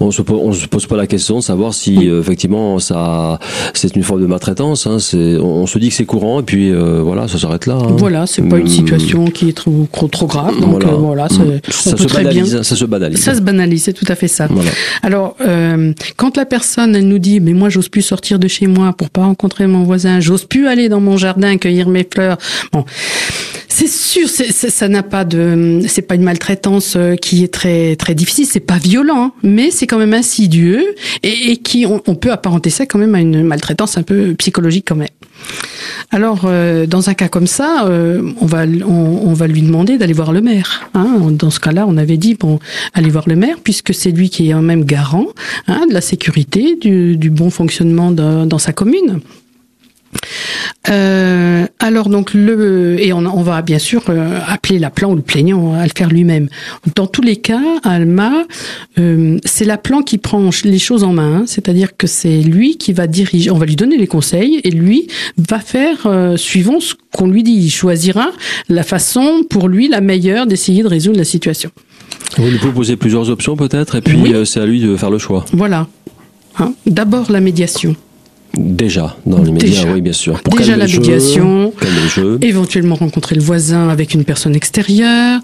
on 0.00 0.10
se 0.10 0.22
on 0.30 0.52
se 0.52 0.66
pose 0.66 0.86
pas 0.86 0.96
la 0.96 1.06
question 1.06 1.38
de 1.38 1.42
savoir 1.42 1.74
si 1.74 2.08
euh, 2.08 2.20
effectivement 2.20 2.78
ça 2.78 3.38
c'est 3.74 3.94
une 3.96 4.02
forme 4.02 4.22
de 4.22 4.26
maltraitance. 4.26 4.86
Hein, 4.86 4.98
c'est 4.98 5.36
on, 5.36 5.66
se 5.66 5.78
dit 5.78 5.90
que 5.90 5.94
c'est 5.94 6.06
courant 6.06 6.40
et 6.40 6.42
puis 6.42 6.70
euh, 6.70 7.02
voilà, 7.02 7.28
ça 7.28 7.38
s'arrête 7.38 7.66
là. 7.66 7.74
Hein. 7.74 7.96
Voilà, 7.98 8.26
c'est 8.26 8.42
pas 8.42 8.56
une 8.56 8.62
hum. 8.62 8.68
situation 8.68 9.24
qui 9.26 9.50
est 9.50 9.56
trop 9.56 9.86
trop, 10.08 10.26
grave. 10.26 10.58
Donc 10.60 10.82
voilà, 10.84 11.24
hum. 11.24 11.60
ça 11.68 11.96
se 11.96 12.06
banalise, 12.06 12.62
ça 12.62 12.76
se 12.76 12.84
banalise. 12.86 13.20
Ça 13.20 13.34
se 13.34 13.40
banalise, 13.40 13.82
c'est 13.84 13.92
tout 13.92 14.06
à 14.08 14.14
fait 14.14 14.28
ça. 14.28 14.48
Alors 15.02 15.36
quand 16.16 16.36
la 16.38 16.46
personne 16.46 16.96
elle 16.96 17.08
nous 17.08 17.18
dit 17.18 17.40
mais 17.40 17.52
moi 17.52 17.68
j'ose 17.68 17.88
plus 17.88 18.02
sortir 18.02 18.38
de 18.38 18.48
chez 18.48 18.66
moi 18.66 18.94
pour 19.02 19.10
pas 19.10 19.22
rencontrer 19.22 19.66
mon 19.66 19.82
voisin, 19.82 20.20
j'ose 20.20 20.44
plus 20.44 20.68
aller 20.68 20.88
dans 20.88 21.00
mon 21.00 21.16
jardin 21.16 21.58
cueillir 21.58 21.88
mes 21.88 22.08
fleurs. 22.08 22.38
Bon, 22.70 22.84
c'est 23.86 24.28
sûr, 24.28 24.28
ça 24.28 24.88
n'a 24.88 25.02
pas 25.02 25.24
de, 25.24 25.80
c'est 25.88 26.02
pas 26.02 26.14
une 26.14 26.22
maltraitance 26.22 26.94
euh, 26.96 27.16
qui 27.16 27.42
est 27.42 27.52
très 27.52 27.96
très 27.96 28.14
difficile, 28.14 28.46
c'est 28.46 28.60
pas 28.60 28.78
violent, 28.78 29.24
hein, 29.24 29.32
mais 29.42 29.70
c'est 29.70 29.86
quand 29.86 29.98
même 29.98 30.14
insidieux 30.14 30.94
et, 31.22 31.56
qui 31.56 31.84
on, 31.86 31.98
peut 32.14 32.30
apparenter 32.30 32.70
ça 32.70 32.86
quand 32.86 32.98
même 32.98 33.14
à 33.14 33.20
une 33.20 33.42
maltraitance 33.42 33.98
un 33.98 34.02
peu 34.02 34.34
psychologique 34.34 34.84
quand 34.86 34.94
même. 34.96 35.08
Alors, 36.12 36.42
euh, 36.44 36.86
dans 36.86 37.08
un 37.08 37.14
cas 37.14 37.28
comme 37.28 37.48
ça, 37.48 37.86
euh, 37.86 38.30
on 38.40 38.46
va 38.46 38.64
on, 38.86 39.32
va 39.32 39.46
lui 39.48 39.62
demander 39.62 39.98
d'aller 39.98 40.12
voir 40.12 40.32
le 40.32 40.40
maire. 40.40 40.88
Hein. 40.94 41.30
Dans 41.30 41.50
ce 41.50 41.58
cas-là, 41.58 41.84
on 41.88 41.96
avait 41.96 42.18
dit 42.18 42.34
bon, 42.34 42.60
allez 42.94 43.10
voir 43.10 43.28
le 43.28 43.34
maire 43.34 43.56
puisque 43.62 43.92
c'est 43.92 44.10
lui 44.12 44.30
qui 44.30 44.50
est 44.50 44.54
en 44.54 44.62
même 44.62 44.84
garant 44.84 45.26
hein, 45.66 45.86
de 45.88 45.94
la 45.94 46.00
sécurité, 46.00 46.76
du, 46.80 47.16
du 47.16 47.30
bon 47.30 47.50
fonctionnement 47.50 48.12
dans 48.12 48.58
sa 48.58 48.72
commune. 48.72 49.20
Euh, 50.90 51.66
alors 51.78 52.08
donc 52.08 52.34
le 52.34 52.96
et 53.00 53.12
on, 53.12 53.24
on 53.24 53.42
va 53.42 53.62
bien 53.62 53.78
sûr 53.78 54.02
euh, 54.08 54.38
appeler 54.46 54.78
l'appelant 54.78 55.12
ou 55.12 55.16
le 55.16 55.22
plaignant 55.22 55.74
à 55.74 55.84
le 55.84 55.92
faire 55.96 56.08
lui-même. 56.08 56.48
Dans 56.96 57.06
tous 57.06 57.22
les 57.22 57.36
cas, 57.36 57.60
Alma, 57.84 58.44
euh, 58.98 59.38
c'est 59.44 59.64
l'appelant 59.64 60.02
qui 60.02 60.18
prend 60.18 60.50
les 60.64 60.78
choses 60.78 61.04
en 61.04 61.12
main, 61.12 61.44
c'est-à-dire 61.46 61.96
que 61.96 62.06
c'est 62.06 62.42
lui 62.42 62.76
qui 62.76 62.92
va 62.92 63.06
diriger. 63.06 63.50
On 63.50 63.58
va 63.58 63.66
lui 63.66 63.76
donner 63.76 63.96
les 63.96 64.06
conseils 64.06 64.60
et 64.64 64.70
lui 64.70 65.06
va 65.38 65.60
faire 65.60 66.08
suivant 66.36 66.80
ce 66.80 66.94
qu'on 67.12 67.28
lui 67.28 67.42
dit. 67.42 67.52
Il 67.52 67.70
choisira 67.70 68.30
la 68.68 68.82
façon 68.82 69.44
pour 69.48 69.68
lui 69.68 69.88
la 69.88 70.00
meilleure 70.00 70.46
d'essayer 70.46 70.82
de 70.82 70.88
résoudre 70.88 71.18
la 71.18 71.24
situation. 71.24 71.70
Vous 72.36 72.50
lui 72.50 72.58
proposez 72.58 72.96
plusieurs 72.96 73.30
options 73.30 73.56
peut-être 73.56 73.96
et 73.96 74.00
puis 74.00 74.34
c'est 74.44 74.60
à 74.60 74.66
lui 74.66 74.80
de 74.80 74.96
faire 74.96 75.10
le 75.10 75.18
choix. 75.18 75.44
Voilà. 75.52 75.86
Hein 76.58 76.74
D'abord 76.86 77.30
la 77.30 77.40
médiation. 77.40 77.96
Déjà, 78.54 79.16
dans 79.24 79.42
les 79.42 79.50
médias, 79.50 79.86
oui, 79.92 80.02
bien 80.02 80.12
sûr. 80.12 80.40
Pour 80.42 80.54
Déjà 80.54 80.76
la 80.76 80.86
médiation, 80.86 81.72
éventuellement 82.42 82.96
rencontrer 82.96 83.34
le 83.34 83.40
voisin 83.40 83.88
avec 83.88 84.12
une 84.12 84.24
personne 84.24 84.54
extérieure, 84.54 85.40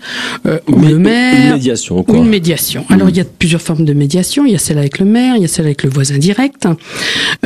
euh, 0.47 0.59
ou 0.69 0.79
le 0.81 0.99
maire. 0.99 1.47
Une 1.47 1.53
médiation, 1.55 2.03
quoi. 2.03 2.17
Une 2.17 2.29
médiation. 2.29 2.85
Alors, 2.91 3.07
mm. 3.07 3.11
il 3.11 3.17
y 3.17 3.21
a 3.21 3.25
plusieurs 3.25 3.63
formes 3.63 3.87
de 3.87 3.95
médiation. 3.95 4.45
Il 4.45 4.53
y 4.53 4.55
a 4.55 4.59
celle 4.59 4.77
avec 4.77 4.99
le 4.99 5.07
maire, 5.07 5.37
il 5.37 5.43
y 5.43 5.45
a 5.47 5.49
celle 5.49 5.65
avec 5.65 5.85
le 5.85 5.91
voisin 5.91 6.19
direct. 6.19 6.69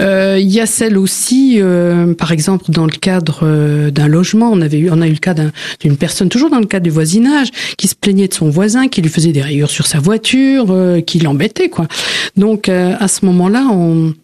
Euh, 0.00 0.37
il 0.40 0.50
y 0.50 0.61
a 0.61 0.66
celle 0.66 0.99
aussi, 0.99 1.59
euh, 1.61 2.12
par 2.14 2.33
exemple, 2.33 2.64
dans 2.70 2.87
le 2.87 2.92
cadre 2.92 3.40
euh, 3.44 3.90
d'un 3.92 4.09
logement. 4.09 4.51
On 4.53 4.61
avait 4.61 4.79
eu, 4.79 4.90
on 4.90 5.01
a 5.01 5.07
eu 5.07 5.12
le 5.12 5.18
cas 5.18 5.35
d'une 5.81 5.96
personne, 5.96 6.29
toujours 6.29 6.51
dans 6.51 6.61
le 6.61 6.66
cadre 6.66 6.85
du 6.85 6.90
voisinage, 6.90 7.48
qui 7.79 7.87
se 7.87 7.94
plaignait 7.94 8.29
de 8.29 8.35
son 8.35 8.51
voisin, 8.51 8.88
qui 8.88 9.01
lui 9.01 9.11
faisait 9.11 9.33
des 9.33 9.42
rayures 9.42 9.70
sur 9.70 9.87
sa 9.87 10.01
voiture, 10.01 10.66
euh, 10.70 11.01
qui 11.01 11.20
l'embêtait, 11.20 11.68
quoi. 11.68 11.87
Donc, 12.37 12.68
à 12.68 13.09
ce 13.09 13.25
moment-là, 13.27 13.68
on 13.70 14.14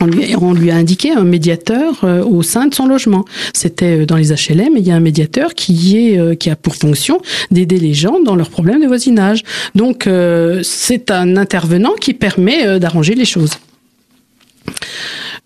on 0.00 0.52
lui, 0.52 0.70
a 0.70 0.76
indiqué 0.76 1.10
un 1.10 1.24
médiateur 1.24 2.04
euh, 2.04 2.24
au 2.24 2.42
sein 2.42 2.66
de 2.66 2.74
son 2.74 2.86
logement. 2.86 3.24
C'était 3.52 4.02
euh, 4.02 4.06
dans 4.06 4.16
les 4.16 4.30
HLM, 4.30 4.76
et 4.76 4.80
il 4.80 4.86
y 4.86 4.90
a 4.90 4.94
un 4.94 5.00
médiateur 5.00 5.54
qui 5.54 5.98
est 5.98 6.18
euh, 6.18 6.34
qui 6.34 6.50
a 6.50 6.56
pour 6.56 6.76
fonction 6.76 7.20
d'aider 7.50 7.78
les 7.78 7.94
gens 7.94 8.20
dans 8.20 8.36
leurs 8.36 8.50
problèmes 8.50 8.80
de 8.80 8.86
voisinage. 8.86 9.42
Donc 9.74 10.08
c'est 10.62 11.10
un 11.10 11.36
intervenant 11.36 11.94
qui 12.00 12.14
permet 12.14 12.78
d'arranger 12.78 13.14
les 13.14 13.24
choses. 13.24 13.58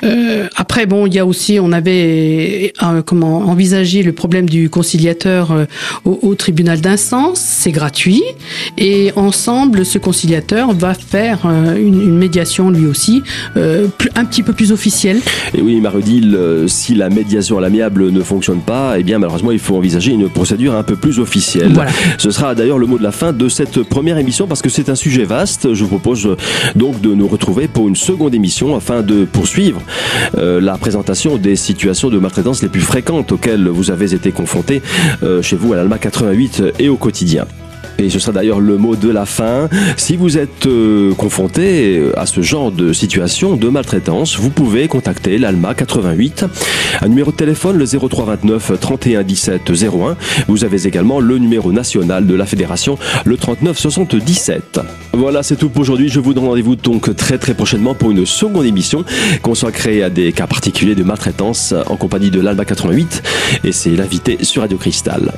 Euh, 0.05 0.49
après, 0.57 0.87
bon, 0.87 1.07
il 1.07 1.15
y 1.15 1.19
a 1.19 1.27
aussi, 1.27 1.59
on 1.61 1.73
avait 1.73 2.73
euh, 2.83 3.03
comment 3.03 3.39
envisagé 3.39 4.03
le 4.03 4.13
problème 4.13 4.49
du 4.49 4.69
conciliateur 4.69 5.53
euh, 5.53 5.65
au, 6.05 6.35
tribunal 6.35 6.81
d'instance. 6.81 7.41
C'est 7.41 7.71
gratuit 7.71 8.23
et 8.79 9.13
ensemble, 9.17 9.85
ce 9.85 9.99
conciliateur 9.99 10.73
va 10.73 10.95
faire 10.95 11.47
une, 11.77 12.13
médiation 12.17 12.71
lui 12.71 12.87
aussi, 12.87 13.23
un 13.57 14.25
petit 14.25 14.43
peu 14.43 14.53
plus 14.53 14.73
officielle. 14.73 15.21
Et 15.55 15.61
oui, 15.61 15.81
Marodil, 15.81 16.39
si 16.67 16.95
la 16.95 17.09
médiation 17.09 17.59
à 17.59 17.61
l'amiable 17.61 18.11
ne 18.11 18.21
fonctionne 18.23 18.61
pas, 18.61 18.95
eh 18.99 19.03
bien 19.03 19.19
malheureusement, 19.19 19.53
il 19.53 19.59
faut 19.59 19.77
envisager 19.77 20.13
une 20.13 20.29
procédure 20.29 20.75
un 20.75 20.83
peu 20.83 20.97
plus 20.97 21.19
officielle. 21.19 21.73
Voilà. 21.73 21.91
Ce 22.19 22.31
sera 22.31 22.55
d'ailleurs 22.55 22.79
le 22.79 22.87
mot 22.87 22.99
de 22.99 23.03
la 23.03 23.13
fin 23.13 23.33
de 23.33 23.49
cette 23.49 23.83
première 23.83 24.19
émission 24.19 24.47
parce 24.47 24.63
que 24.63 24.69
c'est 24.69 24.89
un 24.89 24.95
sujet 24.95 25.25
vaste. 25.25 25.75
Je 25.75 25.85
vous 25.85 25.89
propose 25.89 26.37
donc 26.75 27.01
de 27.01 27.15
nous 27.15 27.29
retrouver 27.29 27.69
pour 27.69 27.89
une 27.89 27.97
seconde 27.97 28.35
émission 28.35 28.77
afin 28.77 29.03
poursuivre 29.33 29.83
euh, 30.37 30.61
la 30.61 30.77
présentation 30.79 31.37
des 31.37 31.57
situations 31.57 32.11
de 32.11 32.19
maltraitance 32.19 32.63
les 32.63 32.69
plus 32.69 32.81
fréquentes 32.81 33.33
auxquelles 33.33 33.69
vous 33.69 33.91
avez 33.91 34.15
été 34.15 34.33
confrontés 34.33 34.83
euh, 35.23 35.43
chez 35.43 35.57
vous 35.57 35.73
à 35.73 35.77
l'Alma 35.77 35.99
88 35.99 36.63
et 36.79 36.89
au 36.89 36.97
quotidien. 36.97 37.47
Et 38.03 38.11
ce 38.11 38.19
sera 38.19 38.33
d'ailleurs 38.33 38.59
le 38.59 38.79
mot 38.79 38.97
de 38.97 39.09
la 39.09 39.27
fin. 39.27 39.69
Si 39.97 40.17
vous 40.17 40.37
êtes 40.37 40.67
euh, 40.67 41.15
confronté 41.15 42.03
à 42.17 42.27
ce 42.27 42.43
genre 42.43 42.73
de 42.73 42.93
situation 42.93 43.57
de 43.57 43.69
maltraitance, 43.69 44.37
vous 44.39 44.51
pouvez 44.51 44.89
contacter 44.89 45.39
l'ALMA 45.39 45.75
88, 45.75 46.45
un 47.01 47.09
numéro 47.09 47.31
de 47.31 47.37
téléphone 47.37 47.79
le 47.79 47.85
0329 47.85 48.73
31 48.81 49.23
17 49.23 49.71
01. 49.71 50.17
Vous 50.49 50.65
avez 50.65 50.87
également 50.87 51.21
le 51.21 51.39
numéro 51.39 51.71
national 51.71 52.27
de 52.27 52.35
la 52.35 52.45
fédération 52.45 52.99
le 53.25 53.37
39 53.37 53.79
77. 53.79 54.81
Voilà, 55.13 55.45
c'est 55.45 55.57
tout 55.57 55.69
pour 55.69 55.83
aujourd'hui. 55.83 56.09
Je 56.09 56.19
vous 56.19 56.35
donne 56.35 56.47
rendez-vous 56.47 56.75
donc 56.75 57.15
très 57.15 57.39
très 57.39 57.55
prochainement 57.55 57.95
pour 57.95 58.11
une 58.11 58.27
seconde 58.27 58.67
émission 58.67 59.05
consacrée 59.43 60.03
à 60.03 60.11
des 60.11 60.33
cas 60.33 60.49
particuliers 60.49 60.97
de 60.97 61.05
maltraitance 61.05 61.73
en 61.87 61.97
compagnie 61.97 62.31
de 62.31 62.41
l'ALMA 62.41 62.65
88 62.65 63.23
et 63.63 63.71
c'est 63.71 63.91
l'invité 63.91 64.39
sur 64.43 64.63
Radio 64.63 64.77
Cristal. 64.77 65.33